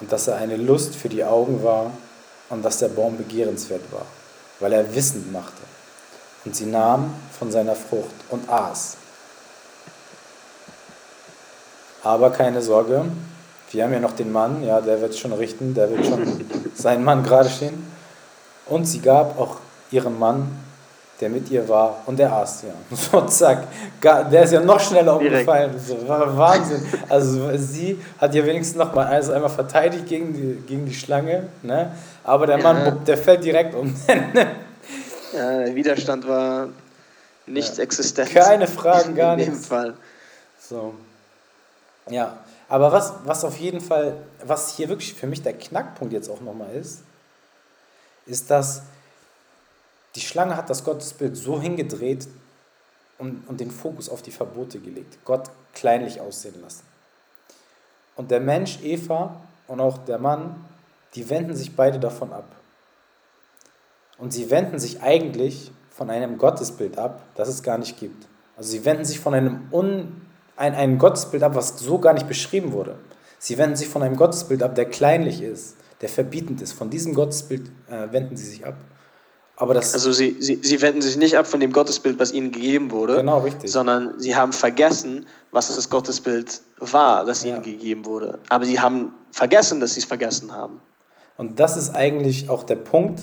[0.00, 1.90] Und dass er eine Lust für die Augen war
[2.50, 4.06] und dass der Baum begehrenswert war,
[4.60, 5.62] weil er wissend machte.
[6.44, 8.96] Und sie nahm von seiner Frucht und aß.
[12.06, 13.04] Aber keine Sorge,
[13.72, 16.44] wir haben ja noch den Mann, ja, der wird schon richten, der wird schon
[16.76, 17.84] seinen Mann gerade stehen.
[18.66, 19.56] Und sie gab auch
[19.90, 20.48] ihrem Mann,
[21.20, 22.96] der mit ihr war, und der aß ja.
[22.96, 23.66] So, zack.
[24.30, 25.72] Der ist ja noch schneller umgefallen.
[25.84, 26.80] So, Wahnsinn.
[27.08, 31.48] Also sie hat ja wenigstens noch mal also einmal verteidigt gegen die, gegen die Schlange,
[31.64, 31.90] ne?
[32.22, 32.90] aber der Mann, ja.
[32.92, 33.92] der fällt direkt um.
[35.34, 36.68] ja, der Widerstand war
[37.46, 37.82] nicht ja.
[37.82, 38.30] existent.
[38.30, 39.48] Keine Fragen, gar nichts.
[39.48, 39.94] In dem Fall.
[40.60, 40.94] So.
[42.08, 42.38] Ja,
[42.68, 46.40] aber was, was auf jeden Fall, was hier wirklich für mich der Knackpunkt jetzt auch
[46.40, 47.02] nochmal ist,
[48.26, 48.82] ist, dass
[50.14, 52.26] die Schlange hat das Gottesbild so hingedreht
[53.18, 55.18] und, und den Fokus auf die Verbote gelegt.
[55.24, 56.84] Gott kleinlich aussehen lassen.
[58.16, 60.64] Und der Mensch, Eva und auch der Mann,
[61.14, 62.46] die wenden sich beide davon ab.
[64.18, 68.26] Und sie wenden sich eigentlich von einem Gottesbild ab, das es gar nicht gibt.
[68.56, 70.25] Also sie wenden sich von einem, Un,
[70.56, 72.96] ein, einem Gottesbild ab, was so gar nicht beschrieben wurde.
[73.38, 76.72] Sie wenden sich von einem Gottesbild ab, der kleinlich ist, der verbietend ist.
[76.72, 78.76] Von diesem Gottesbild äh, wenden sie sich ab.
[79.58, 82.52] Aber das also sie, sie, sie wenden sich nicht ab von dem Gottesbild, was ihnen
[82.52, 83.70] gegeben wurde, genau, richtig.
[83.70, 87.54] sondern sie haben vergessen, was das Gottesbild war, das ja.
[87.54, 88.38] ihnen gegeben wurde.
[88.50, 90.80] Aber sie haben vergessen, dass sie es vergessen haben.
[91.38, 93.20] Und das ist eigentlich auch der Punkt,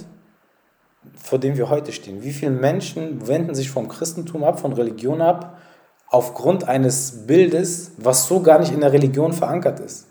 [1.16, 2.24] vor dem wir heute stehen.
[2.24, 5.60] Wie viele Menschen wenden sich vom Christentum ab, von Religion ab,
[6.14, 10.06] aufgrund eines Bildes, was so gar nicht in der Religion verankert ist?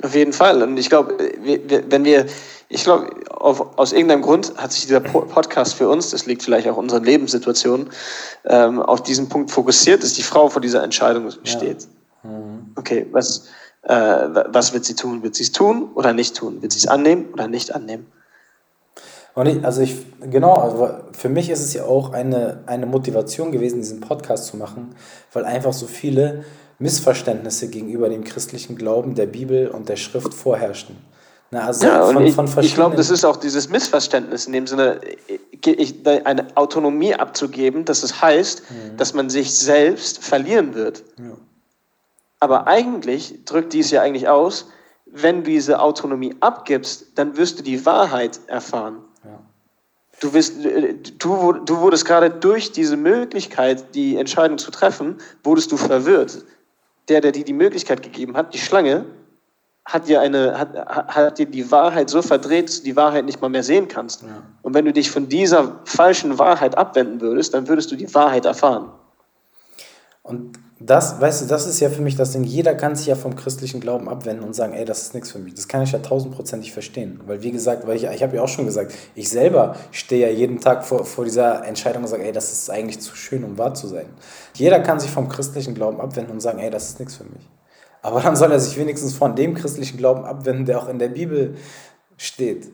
[0.00, 0.62] Auf jeden Fall.
[0.62, 1.16] Und ich glaube,
[1.88, 2.26] wenn wir,
[2.68, 6.76] ich glaube, aus irgendeinem Grund hat sich dieser Podcast für uns, das liegt vielleicht auch
[6.76, 7.90] in unseren Lebenssituationen,
[8.44, 11.88] ähm, auf diesen Punkt fokussiert, dass die Frau vor dieser Entscheidung steht.
[12.22, 12.30] Ja.
[12.30, 12.72] Mhm.
[12.76, 13.48] Okay, was,
[13.82, 15.24] äh, was wird sie tun?
[15.24, 16.62] Wird sie es tun oder nicht tun?
[16.62, 18.06] Wird sie es annehmen oder nicht annehmen?
[19.34, 23.50] Und ich, also ich, genau, also für mich ist es ja auch eine, eine Motivation
[23.50, 24.94] gewesen, diesen Podcast zu machen,
[25.32, 26.44] weil einfach so viele
[26.78, 30.96] Missverständnisse gegenüber dem christlichen Glauben, der Bibel und der Schrift vorherrschen.
[31.50, 34.66] Na, also ja, von, ich, von ich glaube, das ist auch dieses Missverständnis in dem
[34.66, 35.00] Sinne,
[36.24, 38.96] eine Autonomie abzugeben, dass es heißt, mhm.
[38.96, 41.04] dass man sich selbst verlieren wird.
[41.18, 41.36] Ja.
[42.40, 44.66] Aber eigentlich drückt dies ja eigentlich aus,
[45.06, 49.04] wenn du diese Autonomie abgibst, dann wirst du die Wahrheit erfahren.
[50.22, 50.54] Du, wirst,
[51.18, 56.44] du, du wurdest gerade durch diese Möglichkeit, die Entscheidung zu treffen, wurdest du verwirrt
[57.08, 59.04] der, der dir die Möglichkeit gegeben hat, die Schlange,
[59.84, 60.76] hat dir, eine, hat,
[61.08, 64.22] hat dir die Wahrheit so verdreht, dass du die Wahrheit nicht mal mehr sehen kannst.
[64.22, 64.28] Ja.
[64.62, 68.44] Und wenn du dich von dieser falschen Wahrheit abwenden würdest, dann würdest du die Wahrheit
[68.44, 68.90] erfahren.
[70.22, 72.44] Und das, weißt du, das ist ja für mich das Ding.
[72.44, 75.38] Jeder kann sich ja vom christlichen Glauben abwenden und sagen, ey, das ist nichts für
[75.38, 75.54] mich.
[75.54, 77.20] Das kann ich ja tausendprozentig verstehen.
[77.26, 80.32] Weil, wie gesagt, weil ich, ich habe ja auch schon gesagt, ich selber stehe ja
[80.32, 83.58] jeden Tag vor, vor dieser Entscheidung und sage, ey, das ist eigentlich zu schön, um
[83.58, 84.06] wahr zu sein.
[84.54, 87.48] Jeder kann sich vom christlichen Glauben abwenden und sagen, ey, das ist nichts für mich.
[88.00, 91.08] Aber dann soll er sich wenigstens von dem christlichen Glauben abwenden, der auch in der
[91.08, 91.56] Bibel
[92.16, 92.72] steht.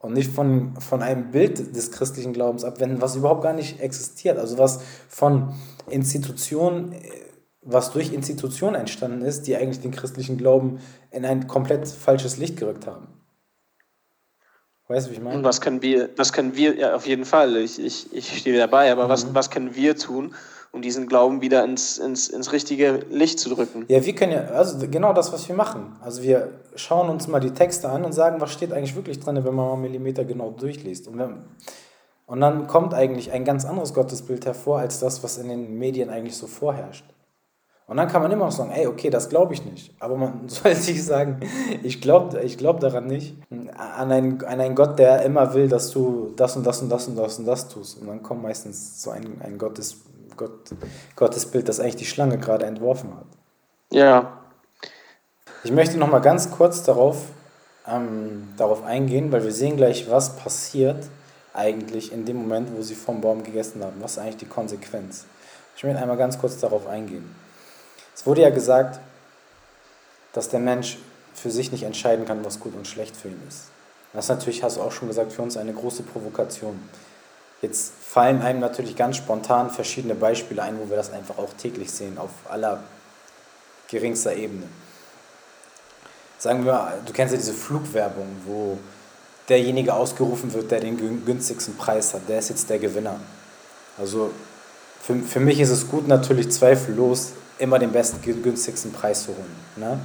[0.00, 4.38] Und nicht von, von einem Bild des christlichen Glaubens abwenden, was überhaupt gar nicht existiert.
[4.38, 5.54] Also was von
[5.90, 6.94] Institutionen
[7.68, 12.56] was durch Institutionen entstanden ist, die eigentlich den christlichen Glauben in ein komplett falsches Licht
[12.56, 13.08] gerückt haben.
[14.88, 15.36] Weißt du, wie ich meine?
[15.36, 18.56] Und was können wir, was können wir, ja, auf jeden Fall, ich, ich, ich stehe
[18.56, 19.08] dabei, aber mhm.
[19.10, 20.34] was, was können wir tun,
[20.72, 23.84] um diesen Glauben wieder ins, ins, ins richtige Licht zu drücken?
[23.88, 25.96] Ja, wir können ja, also genau das, was wir machen.
[26.00, 29.36] Also wir schauen uns mal die Texte an und sagen, was steht eigentlich wirklich drin,
[29.36, 31.06] wenn man mal Millimeter genau durchliest.
[31.08, 31.44] Und, wenn,
[32.28, 36.10] und dann kommt eigentlich ein ganz anderes Gottesbild hervor, als das, was in den Medien
[36.10, 37.06] eigentlich so vorherrscht.
[37.86, 39.94] Und dann kann man immer noch sagen, ey, okay, das glaube ich nicht.
[39.98, 41.40] Aber man soll sich sagen,
[41.82, 43.34] ich glaube ich glaub daran nicht.
[43.50, 47.08] An einen, an einen Gott, der immer will, dass du das und das und das
[47.08, 47.98] und das und das tust.
[47.98, 49.96] Und dann kommt meistens so ein, ein Gottes,
[50.36, 50.74] Gott,
[51.16, 53.26] Gottesbild, das eigentlich die Schlange gerade entworfen hat.
[53.90, 54.34] Ja.
[55.64, 57.24] Ich möchte noch mal ganz kurz darauf,
[57.90, 61.08] ähm, darauf eingehen, weil wir sehen gleich, was passiert
[61.58, 63.96] eigentlich in dem Moment, wo sie vom Baum gegessen haben.
[64.00, 65.24] Was ist eigentlich die Konsequenz?
[65.76, 67.34] Ich möchte einmal ganz kurz darauf eingehen.
[68.14, 69.00] Es wurde ja gesagt,
[70.32, 70.98] dass der Mensch
[71.34, 73.64] für sich nicht entscheiden kann, was gut und schlecht für ihn ist.
[74.12, 76.80] Das ist natürlich, hast du auch schon gesagt, für uns eine große Provokation.
[77.60, 81.90] Jetzt fallen einem natürlich ganz spontan verschiedene Beispiele ein, wo wir das einfach auch täglich
[81.90, 82.82] sehen, auf aller
[83.88, 84.66] geringster Ebene.
[86.38, 88.78] Sagen wir, mal, du kennst ja diese Flugwerbung, wo
[89.48, 92.28] derjenige ausgerufen wird, der den günstigsten Preis hat.
[92.28, 93.18] Der ist jetzt der Gewinner.
[93.98, 94.30] Also
[95.00, 99.56] für, für mich ist es gut, natürlich zweifellos immer den besten, günstigsten Preis zu holen.
[99.76, 99.98] Ne?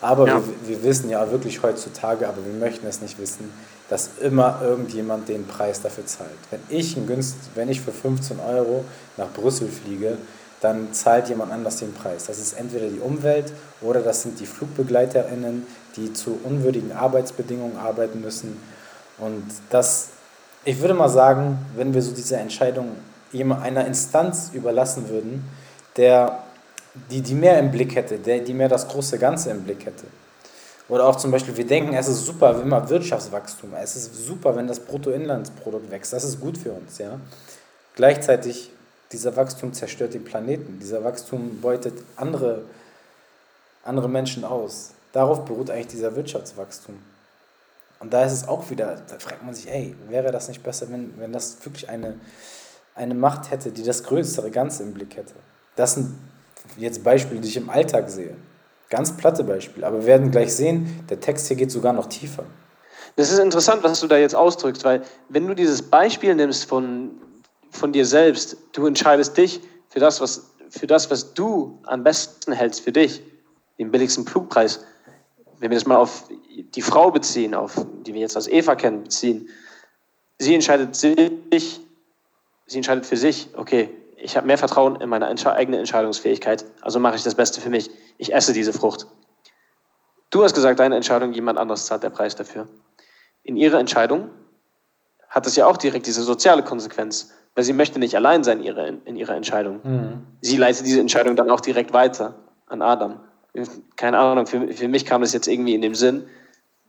[0.00, 0.34] Aber ja.
[0.34, 3.52] wir, wir wissen ja wirklich heutzutage, aber wir möchten es nicht wissen,
[3.88, 6.30] dass immer irgendjemand den Preis dafür zahlt.
[6.50, 8.84] Wenn ich, ein Günst, wenn ich für 15 Euro
[9.16, 10.18] nach Brüssel fliege,
[10.60, 12.26] dann zahlt jemand anders den Preis.
[12.26, 18.20] Das ist entweder die Umwelt oder das sind die FlugbegleiterInnen, die zu unwürdigen Arbeitsbedingungen arbeiten
[18.20, 18.60] müssen.
[19.18, 20.08] Und das,
[20.64, 22.96] ich würde mal sagen, wenn wir so diese Entscheidung
[23.32, 25.44] einer Instanz überlassen würden,
[25.96, 26.42] der,
[27.10, 30.04] die, die mehr im Blick hätte, der, die mehr das große Ganze im Blick hätte.
[30.88, 34.68] Oder auch zum Beispiel, wir denken, es ist super, immer Wirtschaftswachstum, es ist super, wenn
[34.68, 36.98] das Bruttoinlandsprodukt wächst, das ist gut für uns.
[36.98, 37.18] Ja?
[37.96, 38.70] Gleichzeitig
[39.12, 40.78] dieser Wachstum zerstört den Planeten.
[40.80, 42.62] Dieser Wachstum beutet andere,
[43.84, 44.92] andere Menschen aus.
[45.12, 46.96] Darauf beruht eigentlich dieser Wirtschaftswachstum.
[47.98, 50.90] Und da ist es auch wieder, da fragt man sich, ey, wäre das nicht besser,
[50.90, 52.20] wenn, wenn das wirklich eine,
[52.94, 55.34] eine Macht hätte, die das größere Ganze im Blick hätte?
[55.76, 56.14] Das sind
[56.76, 58.36] jetzt Beispiele, die ich im Alltag sehe.
[58.90, 59.86] Ganz platte Beispiele.
[59.86, 62.44] Aber wir werden gleich sehen, der Text hier geht sogar noch tiefer.
[63.16, 67.12] Das ist interessant, was du da jetzt ausdrückst, weil wenn du dieses Beispiel nimmst von
[67.76, 68.56] von dir selbst.
[68.72, 73.22] Du entscheidest dich für das, was, für das, was du am besten hältst für dich,
[73.78, 74.84] den billigsten Flugpreis.
[75.58, 79.04] Wenn wir das mal auf die Frau beziehen, auf die wir jetzt als Eva kennen,
[79.04, 79.48] beziehen,
[80.38, 81.80] sie entscheidet sich,
[82.66, 87.16] sie entscheidet für sich, okay, ich habe mehr Vertrauen in meine eigene Entscheidungsfähigkeit, also mache
[87.16, 87.90] ich das Beste für mich.
[88.18, 89.06] Ich esse diese Frucht.
[90.30, 92.68] Du hast gesagt, deine Entscheidung, jemand anderes zahlt der Preis dafür.
[93.42, 94.30] In ihrer Entscheidung
[95.28, 98.98] hat es ja auch direkt diese soziale Konsequenz weil sie möchte nicht allein sein ihre,
[99.06, 99.80] in ihrer Entscheidung.
[99.82, 100.26] Mhm.
[100.42, 102.34] Sie leitet diese Entscheidung dann auch direkt weiter
[102.66, 103.20] an Adam.
[103.96, 106.24] Keine Ahnung, für, für mich kam das jetzt irgendwie in dem Sinn,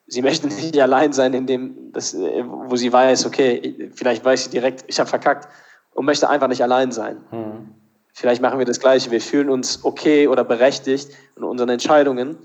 [0.08, 4.50] sie möchte nicht allein sein, in dem, das, wo sie weiß, okay, vielleicht weiß sie
[4.50, 5.48] direkt, ich habe verkackt
[5.94, 7.18] und möchte einfach nicht allein sein.
[7.32, 7.74] Mhm.
[8.14, 9.12] Vielleicht machen wir das Gleiche.
[9.12, 12.38] Wir fühlen uns okay oder berechtigt in unseren Entscheidungen,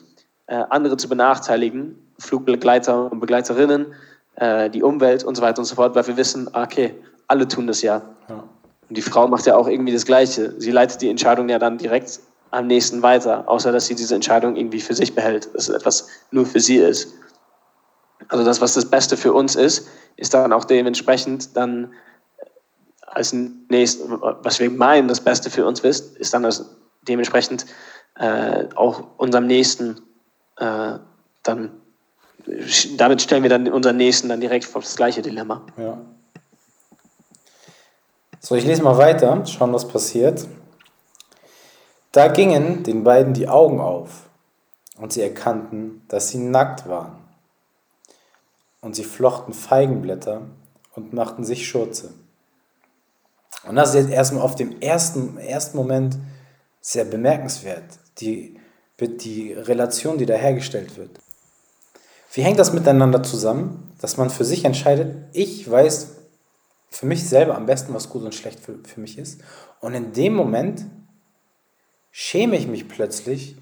[0.46, 3.94] äh, andere zu benachteiligen, Flugbegleiter und Begleiterinnen,
[4.36, 6.94] äh, die Umwelt und so weiter und so fort, weil wir wissen, okay,
[7.26, 8.02] alle tun das ja.
[8.28, 8.44] ja.
[8.88, 10.60] Und die Frau macht ja auch irgendwie das Gleiche.
[10.60, 12.20] Sie leitet die Entscheidung ja dann direkt
[12.52, 16.08] am nächsten weiter, außer dass sie diese Entscheidung irgendwie für sich behält, dass es etwas
[16.30, 17.14] nur für sie ist.
[18.28, 21.92] Also das, was das Beste für uns ist, ist dann auch dementsprechend dann
[23.06, 26.64] als nächstes, was wir meinen, das Beste für uns ist, ist dann das
[27.02, 27.66] dementsprechend
[28.18, 30.00] äh, auch unserem Nächsten
[30.56, 30.98] äh,
[31.42, 31.70] dann,
[32.96, 35.62] damit stellen wir dann unseren Nächsten dann direkt vor das gleiche Dilemma.
[35.76, 35.98] Ja.
[38.40, 40.46] So, ich lese mal weiter, schauen, was passiert.
[42.12, 44.28] Da gingen den beiden die Augen auf
[44.98, 47.16] und sie erkannten, dass sie nackt waren.
[48.82, 50.42] Und sie flochten Feigenblätter
[50.94, 52.12] und machten sich Schurze.
[53.66, 56.18] Und das ist jetzt erstmal auf dem ersten, ersten Moment
[56.80, 57.84] sehr bemerkenswert,
[58.18, 58.58] die,
[59.00, 61.10] die Relation, die da hergestellt wird.
[62.32, 66.08] Wie hängt das miteinander zusammen, dass man für sich entscheidet, ich weiß,
[66.90, 69.40] für mich selber am besten, was gut und schlecht für, für mich ist.
[69.80, 70.84] Und in dem Moment
[72.12, 73.56] schäme ich mich plötzlich,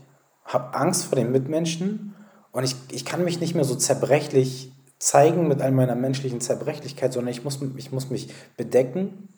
[0.45, 2.15] habe Angst vor den Mitmenschen
[2.53, 7.13] und ich, ich kann mich nicht mehr so zerbrechlich zeigen mit all meiner menschlichen Zerbrechlichkeit,
[7.13, 9.29] sondern ich muss, ich muss mich bedecken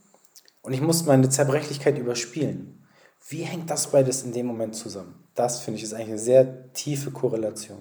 [0.63, 2.85] und ich muss meine Zerbrechlichkeit überspielen.
[3.29, 5.15] Wie hängt das beides in dem Moment zusammen?
[5.35, 7.81] Das finde ich ist eigentlich eine sehr tiefe Korrelation.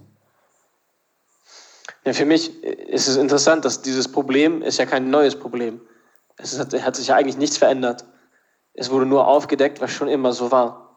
[2.05, 5.81] Ja, für mich ist es interessant, dass dieses Problem ist ja kein neues Problem.
[6.37, 8.05] Es hat, hat sich ja eigentlich nichts verändert.
[8.73, 10.90] Es wurde nur aufgedeckt, was schon immer so war.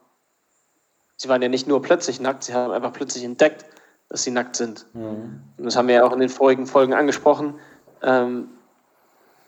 [1.17, 3.65] Sie waren ja nicht nur plötzlich nackt, sie haben einfach plötzlich entdeckt,
[4.09, 4.87] dass sie nackt sind.
[4.95, 5.41] Mhm.
[5.57, 7.55] Und das haben wir ja auch in den vorigen Folgen angesprochen,
[8.03, 8.49] ähm,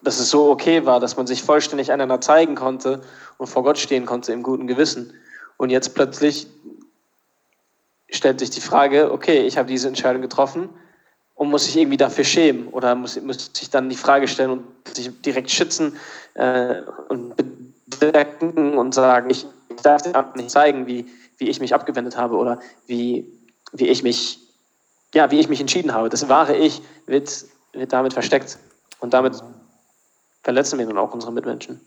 [0.02, 3.00] dass es so okay war, dass man sich vollständig einander zeigen konnte
[3.38, 5.12] und vor Gott stehen konnte im guten Gewissen.
[5.56, 6.46] Und jetzt plötzlich
[8.08, 10.68] stellt sich die Frage, okay, ich habe diese Entscheidung getroffen
[11.34, 14.64] und muss sich irgendwie dafür schämen oder muss, muss sich dann die Frage stellen und
[14.88, 15.96] sich direkt schützen
[16.34, 17.34] äh, und
[17.98, 19.46] bedecken und sagen, ich
[19.82, 21.06] darf dir nicht zeigen, wie,
[21.38, 23.32] wie ich mich abgewendet habe oder wie,
[23.72, 24.40] wie ich mich
[25.14, 26.08] ja, wie ich mich entschieden habe.
[26.08, 28.58] Das wahre Ich wird, wird damit versteckt.
[29.00, 29.42] Und damit
[30.42, 31.80] verletzen wir dann auch unsere Mitmenschen.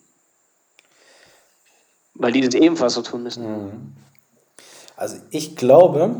[2.15, 3.65] Weil die das ebenfalls so tun müssen.
[3.65, 3.95] Mhm.
[4.95, 6.19] Also ich glaube,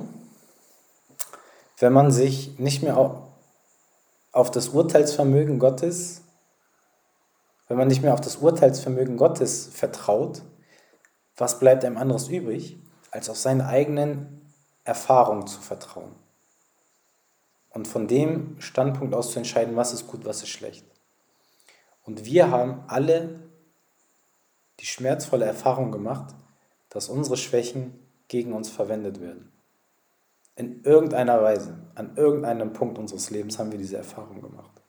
[1.80, 3.12] wenn man sich nicht mehr auf,
[4.32, 6.22] auf das Urteilsvermögen Gottes,
[7.68, 10.42] wenn man nicht mehr auf das Urteilsvermögen Gottes vertraut,
[11.36, 12.78] was bleibt einem anderes übrig,
[13.12, 14.41] als auf seine eigenen
[14.84, 16.15] Erfahrungen zu vertrauen?
[17.69, 20.86] und von dem Standpunkt aus zu entscheiden, was ist gut, was ist schlecht.
[22.04, 23.39] Und wir haben alle
[24.80, 26.36] die schmerzvolle Erfahrung gemacht,
[26.89, 29.52] dass unsere Schwächen gegen uns verwendet werden.
[30.56, 34.82] In irgendeiner Weise, an irgendeinem Punkt unseres Lebens haben wir diese Erfahrung gemacht.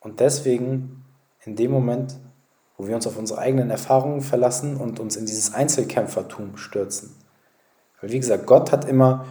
[0.00, 1.04] Und deswegen,
[1.44, 2.18] in dem Moment,
[2.76, 7.14] wo wir uns auf unsere eigenen Erfahrungen verlassen und uns in dieses Einzelkämpfertum stürzen,
[8.00, 9.26] weil wie gesagt, Gott hat immer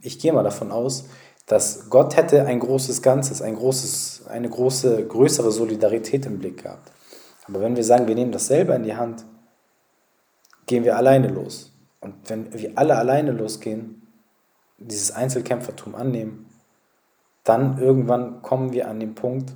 [0.00, 1.08] ich gehe mal davon aus,
[1.46, 6.92] dass Gott hätte ein großes Ganzes, ein großes, eine große, größere Solidarität im Blick gehabt.
[7.46, 9.24] Aber wenn wir sagen, wir nehmen das selber in die Hand,
[10.66, 11.72] gehen wir alleine los.
[12.00, 14.06] Und wenn wir alle alleine losgehen,
[14.78, 16.46] dieses Einzelkämpfertum annehmen,
[17.44, 19.52] dann irgendwann kommen wir an den Punkt,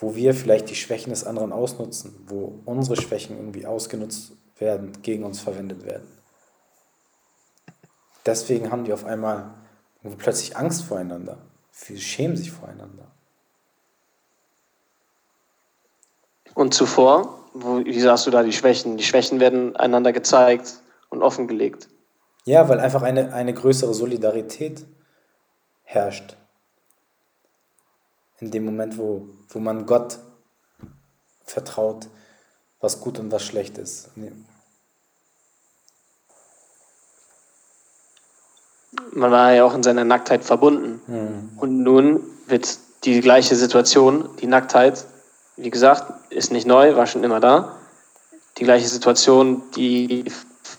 [0.00, 5.24] wo wir vielleicht die Schwächen des anderen ausnutzen, wo unsere Schwächen irgendwie ausgenutzt werden, gegen
[5.24, 6.08] uns verwendet werden.
[8.24, 9.50] Deswegen haben die auf einmal
[10.18, 11.38] plötzlich Angst voreinander.
[11.70, 13.06] Sie schämen sich voreinander.
[16.54, 18.96] Und zuvor, wo, wie sagst du da die Schwächen?
[18.96, 21.88] Die Schwächen werden einander gezeigt und offengelegt.
[22.44, 24.86] Ja, weil einfach eine, eine größere Solidarität
[25.82, 26.36] herrscht.
[28.40, 30.18] In dem Moment, wo, wo man Gott
[31.44, 32.08] vertraut,
[32.80, 34.10] was gut und was schlecht ist.
[39.12, 41.00] man war ja auch in seiner Nacktheit verbunden.
[41.06, 41.50] Mhm.
[41.56, 45.04] Und nun wird die gleiche Situation, die Nacktheit,
[45.56, 47.76] wie gesagt, ist nicht neu, war schon immer da.
[48.58, 50.24] Die gleiche Situation, die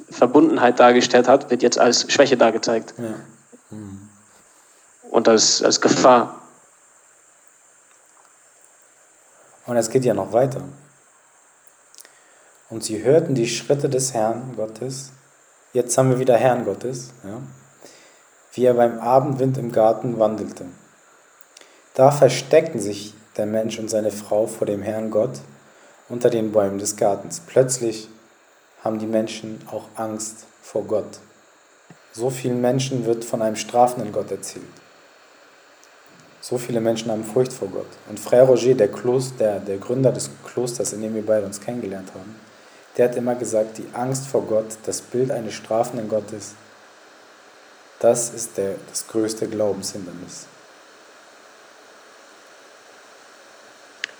[0.10, 2.94] Verbundenheit dargestellt hat, wird jetzt als Schwäche dargezeigt.
[2.98, 3.76] Ja.
[3.76, 4.10] Mhm.
[5.10, 6.41] Und als, als Gefahr.
[9.72, 10.62] Und es geht ja noch weiter.
[12.70, 15.12] Und sie hörten die Schritte des Herrn Gottes.
[15.74, 17.12] Jetzt haben wir wieder Herrn Gottes.
[17.24, 17.42] Ja
[18.54, 20.66] wie er beim Abendwind im Garten wandelte.
[21.94, 25.40] Da versteckten sich der Mensch und seine Frau vor dem Herrn Gott
[26.10, 27.42] unter den Bäumen des Gartens.
[27.46, 28.10] Plötzlich
[28.84, 31.20] haben die Menschen auch Angst vor Gott.
[32.12, 34.66] So vielen Menschen wird von einem strafenden Gott erzählt.
[36.42, 37.88] So viele Menschen haben Furcht vor Gott.
[38.10, 41.62] Und Frère Roger, der, Kloster, der, der Gründer des Klosters, in dem wir beide uns
[41.62, 42.36] kennengelernt haben,
[42.98, 46.56] der hat immer gesagt, die Angst vor Gott, das Bild eines strafenden Gottes,
[48.00, 50.48] das ist der, das größte Glaubenshindernis.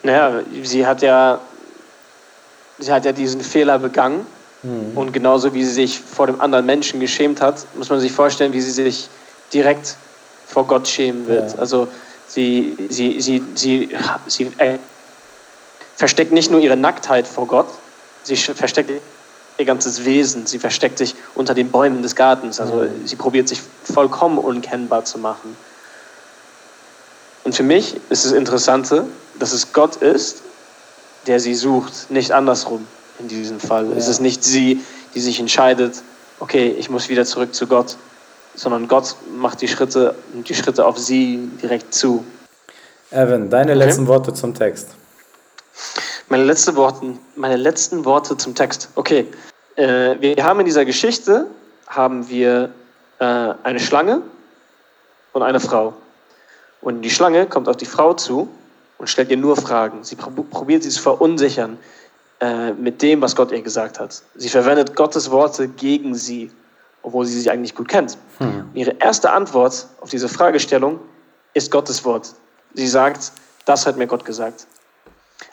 [0.04, 1.40] Naja, sie hat ja,
[2.78, 4.26] sie hat ja diesen Fehler begangen.
[4.64, 4.96] Mhm.
[4.96, 8.54] Und genauso wie sie sich vor dem anderen Menschen geschämt hat, muss man sich vorstellen,
[8.54, 9.10] wie sie sich
[9.54, 9.96] direkt
[10.46, 11.54] vor Gott schämen wird.
[11.54, 11.60] Ja.
[11.60, 11.88] Also
[12.34, 13.90] sie, sie, sie, sie,
[14.28, 14.78] sie äh,
[15.96, 17.68] versteckt nicht nur ihre Nacktheit vor Gott,
[18.24, 18.92] sie versteckt
[19.58, 20.46] ihr ganzes Wesen.
[20.48, 22.60] Sie versteckt sich unter den Bäumen des Gartens.
[22.60, 25.56] Also sie probiert sich vollkommen unkennbar zu machen.
[27.44, 29.06] Und für mich ist das Interessante,
[29.40, 30.42] dass es Gott ist,
[31.28, 32.86] der sie sucht, nicht andersrum
[33.20, 33.90] in diesem Fall.
[33.90, 33.96] Ja.
[33.96, 36.02] Es ist nicht sie, die sich entscheidet,
[36.40, 37.98] okay, ich muss wieder zurück zu Gott,
[38.56, 42.24] sondern Gott macht die Schritte, die Schritte auf sie direkt zu.
[43.12, 43.86] Evan, deine okay.
[43.86, 44.90] letzten Worte zum Text.
[46.30, 48.90] Meine, letzte Worte, meine letzten Worte zum Text.
[48.96, 49.28] Okay,
[49.76, 51.48] äh, wir haben in dieser Geschichte
[51.88, 52.72] haben wir
[53.20, 53.26] äh,
[53.64, 54.22] eine Schlange
[55.34, 55.94] und eine Frau.
[56.82, 58.50] Und die Schlange kommt auf die Frau zu
[58.98, 60.04] und stellt ihr nur Fragen.
[60.04, 61.78] Sie probiert sie zu verunsichern
[62.40, 64.22] äh, mit dem, was Gott ihr gesagt hat.
[64.36, 66.52] Sie verwendet Gottes Worte gegen sie,
[67.04, 68.18] obwohl sie sie eigentlich gut kennt.
[68.40, 68.70] Hm.
[68.74, 71.00] Ihre erste Antwort auf diese Fragestellung
[71.54, 72.34] ist Gottes Wort.
[72.74, 73.32] Sie sagt,
[73.66, 74.68] das hat mir Gott gesagt.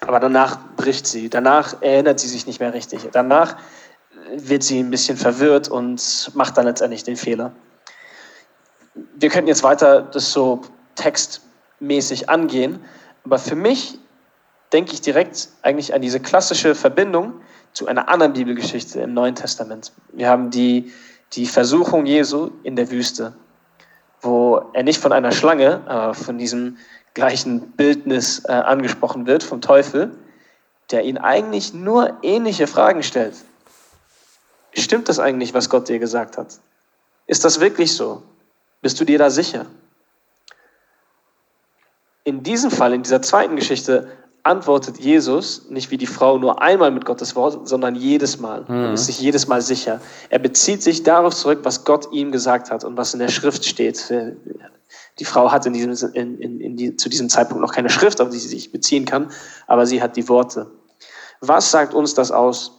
[0.00, 1.28] Aber danach bricht sie.
[1.28, 3.08] Danach erinnert sie sich nicht mehr richtig.
[3.12, 3.56] Danach
[4.36, 7.52] wird sie ein bisschen verwirrt und macht dann letztendlich den Fehler.
[8.94, 10.62] Wir könnten jetzt weiter das so
[10.96, 12.84] textmäßig angehen,
[13.24, 13.98] aber für mich
[14.72, 17.40] denke ich direkt eigentlich an diese klassische Verbindung
[17.72, 19.92] zu einer anderen Bibelgeschichte im Neuen Testament.
[20.12, 20.92] Wir haben die,
[21.32, 23.34] die Versuchung Jesu in der Wüste,
[24.20, 26.78] wo er nicht von einer Schlange, aber von diesem
[27.14, 30.16] gleichen Bildnis äh, angesprochen wird, vom Teufel,
[30.90, 33.34] der ihn eigentlich nur ähnliche Fragen stellt.
[34.72, 36.60] Stimmt das eigentlich, was Gott dir gesagt hat?
[37.26, 38.22] Ist das wirklich so?
[38.80, 39.66] Bist du dir da sicher?
[42.24, 44.10] In diesem Fall, in dieser zweiten Geschichte,
[44.48, 48.64] antwortet Jesus nicht wie die Frau nur einmal mit Gottes Wort, sondern jedes Mal.
[48.66, 48.74] Mhm.
[48.74, 50.00] Er ist sich jedes Mal sicher.
[50.30, 53.66] Er bezieht sich darauf zurück, was Gott ihm gesagt hat und was in der Schrift
[53.66, 54.12] steht.
[55.18, 58.22] Die Frau hat in diesem, in, in, in die, zu diesem Zeitpunkt noch keine Schrift,
[58.22, 59.30] auf die sie sich beziehen kann,
[59.66, 60.70] aber sie hat die Worte.
[61.40, 62.72] Was sagt uns das aus,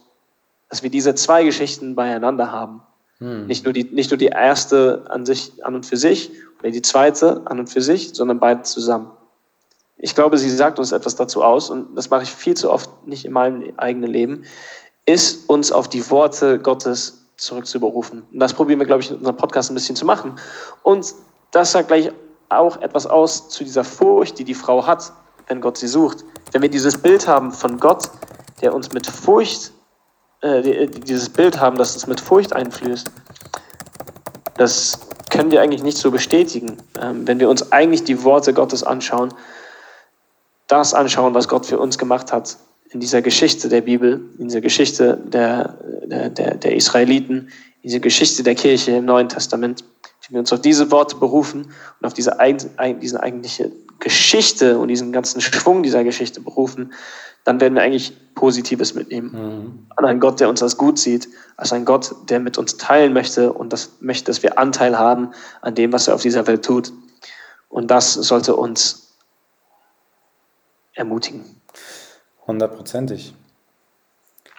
[0.68, 2.82] dass wir diese zwei Geschichten beieinander haben?
[3.18, 3.46] Hm.
[3.46, 6.82] Nicht, nur die, nicht nur die erste an sich, an und für sich, oder die
[6.82, 9.12] zweite an und für sich, sondern beide zusammen.
[10.02, 13.06] Ich glaube, sie sagt uns etwas dazu aus, und das mache ich viel zu oft
[13.06, 14.44] nicht in meinem eigenen Leben,
[15.04, 18.22] ist uns auf die Worte Gottes zurückzuberufen.
[18.32, 20.36] Und das probieren wir, glaube ich, in unserem Podcast ein bisschen zu machen.
[20.82, 21.14] Und
[21.50, 22.10] das sagt gleich
[22.48, 25.12] auch etwas aus zu dieser Furcht, die die Frau hat,
[25.48, 26.24] wenn Gott sie sucht.
[26.52, 28.10] Wenn wir dieses Bild haben von Gott,
[28.62, 29.72] der uns mit Furcht,
[30.40, 33.10] äh, dieses Bild haben, das uns mit Furcht einflößt,
[34.56, 34.98] das
[35.30, 36.78] können wir eigentlich nicht so bestätigen.
[37.00, 39.32] Ähm, wenn wir uns eigentlich die Worte Gottes anschauen,
[40.70, 42.56] das anschauen, was Gott für uns gemacht hat
[42.90, 47.48] in dieser Geschichte der Bibel, in dieser Geschichte der, der, der Israeliten,
[47.82, 49.84] in dieser Geschichte der Kirche im Neuen Testament,
[50.28, 52.36] wenn wir uns auf diese Worte berufen und auf diese,
[53.00, 56.92] diese eigentliche Geschichte und diesen ganzen Schwung dieser Geschichte berufen,
[57.44, 59.30] dann werden wir eigentlich Positives mitnehmen.
[59.32, 59.86] Mhm.
[59.96, 63.12] An einen Gott, der uns als gut sieht, als einen Gott, der mit uns teilen
[63.12, 65.30] möchte und das möchte, dass wir Anteil haben
[65.62, 66.92] an dem, was er auf dieser Welt tut.
[67.68, 68.99] Und das sollte uns
[70.94, 71.44] ermutigen.
[72.46, 73.34] Hundertprozentig.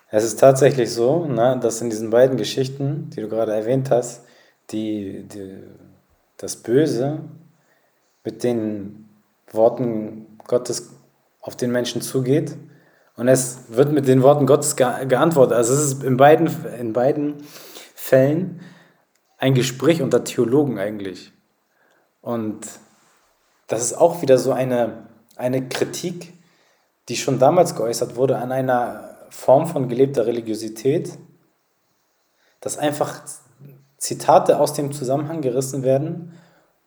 [0.10, 4.26] Es ist tatsächlich so, ne, dass in diesen beiden Geschichten, die du gerade erwähnt hast,
[4.72, 5.64] die, die,
[6.38, 7.20] das Böse
[8.24, 9.10] mit den
[9.52, 10.92] Worten Gottes
[11.42, 12.56] auf den Menschen zugeht
[13.16, 15.56] und es wird mit den Worten Gottes geantwortet.
[15.56, 17.36] Also es ist in beiden, in beiden
[17.94, 18.62] Fällen
[19.38, 21.32] ein Gespräch unter Theologen eigentlich.
[22.22, 22.68] Und
[23.68, 25.08] das ist auch wieder so eine,
[25.42, 26.34] eine Kritik,
[27.10, 31.18] die schon damals geäußert wurde an einer Form von gelebter Religiosität,
[32.60, 33.24] dass einfach
[33.98, 36.34] Zitate aus dem Zusammenhang gerissen werden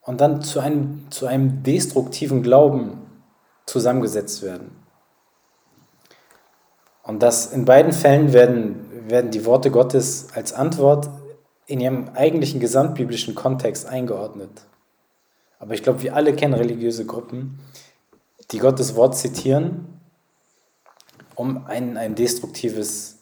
[0.02, 3.00] und dann zu einem, zu einem destruktiven Glauben
[3.66, 4.70] zusammengesetzt werden.
[7.02, 11.10] Und das in beiden Fällen werden, werden die Worte Gottes als Antwort
[11.66, 14.66] in ihrem eigentlichen gesamtbiblischen Kontext eingeordnet.
[15.58, 17.58] Aber ich glaube, wir alle kennen religiöse Gruppen,
[18.50, 20.00] die Gottes Wort zitieren,
[21.34, 23.18] um ein, ein destruktives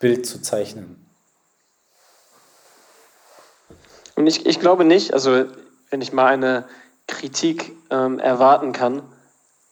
[0.00, 1.04] Bild zu zeichnen.
[4.16, 5.44] Und ich, ich glaube nicht, also
[5.90, 6.64] wenn ich mal eine
[7.06, 9.02] Kritik ähm, erwarten kann,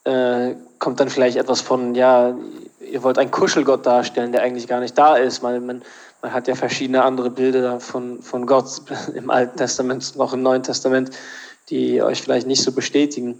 [0.04, 2.36] äh, kommt dann vielleicht etwas von, ja,
[2.80, 5.42] ihr wollt einen Kuschelgott darstellen, der eigentlich gar nicht da ist.
[5.42, 5.82] Man, man,
[6.20, 8.82] man hat ja verschiedene andere Bilder von, von Gott
[9.14, 11.10] im Alten Testament, noch im Neuen Testament,
[11.70, 13.38] die euch vielleicht nicht so bestätigen.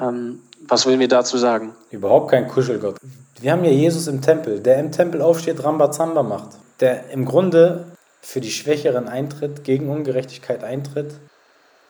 [0.00, 1.74] Ähm, was wollen wir dazu sagen?
[1.90, 2.96] Überhaupt kein Kuschelgott.
[3.40, 6.48] Wir haben ja Jesus im Tempel, der im Tempel aufsteht, Rambazamba macht.
[6.80, 7.84] Der im Grunde
[8.20, 11.14] für die Schwächeren eintritt, gegen Ungerechtigkeit eintritt.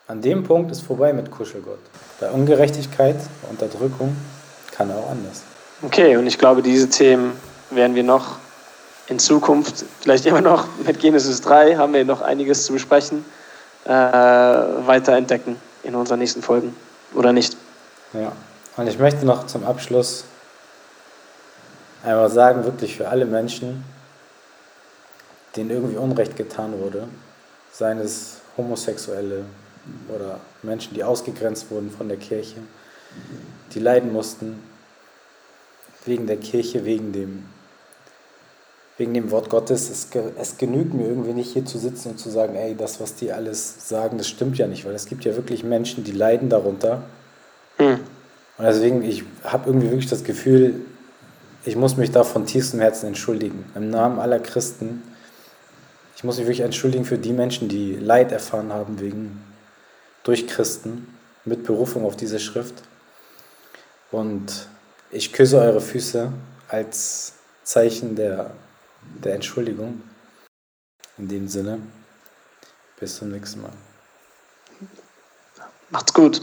[0.07, 1.79] An dem Punkt ist vorbei mit Kuschelgott.
[2.21, 3.17] Bei Ungerechtigkeit,
[3.51, 4.17] Unterdrückung
[4.71, 5.43] kann er auch anders.
[5.83, 7.33] Okay, und ich glaube, diese Themen
[7.71, 8.39] werden wir noch
[9.09, 13.25] in Zukunft, vielleicht immer noch mit Genesis 3, haben wir noch einiges zu besprechen,
[13.85, 16.75] äh, weiter entdecken in unseren nächsten Folgen.
[17.15, 17.57] Oder nicht?
[18.13, 18.33] Ja,
[18.77, 20.25] und ich möchte noch zum Abschluss
[22.03, 23.85] einmal sagen, wirklich für alle Menschen,
[25.57, 27.09] denen irgendwie Unrecht getan wurde,
[27.73, 29.45] seien es Homosexuelle
[30.15, 32.57] oder Menschen, die ausgegrenzt wurden von der Kirche,
[33.75, 34.63] die leiden mussten
[36.05, 37.45] wegen der Kirche, wegen dem,
[38.97, 39.91] wegen dem Wort Gottes.
[39.91, 43.15] Es, es genügt mir irgendwie nicht hier zu sitzen und zu sagen, ey, das, was
[43.17, 46.49] die alles sagen, das stimmt ja nicht, weil es gibt ja wirklich Menschen, die leiden
[46.49, 47.03] darunter.
[47.77, 48.01] Hm.
[48.59, 50.81] Und deswegen, ich habe irgendwie wirklich das Gefühl,
[51.65, 53.65] ich muss mich da von tiefstem Herzen entschuldigen.
[53.75, 55.03] Im Namen aller Christen
[56.17, 59.45] ich muss mich wirklich entschuldigen für die Menschen, die Leid erfahren haben wegen
[60.23, 61.15] durch Christen
[61.45, 62.83] mit Berufung auf diese Schrift.
[64.11, 64.67] Und
[65.11, 66.33] ich küsse eure Füße
[66.69, 68.51] als Zeichen der,
[69.23, 70.01] der Entschuldigung.
[71.19, 71.81] In dem Sinne,
[72.99, 73.73] bis zum nächsten Mal.
[75.91, 76.41] Macht's gut.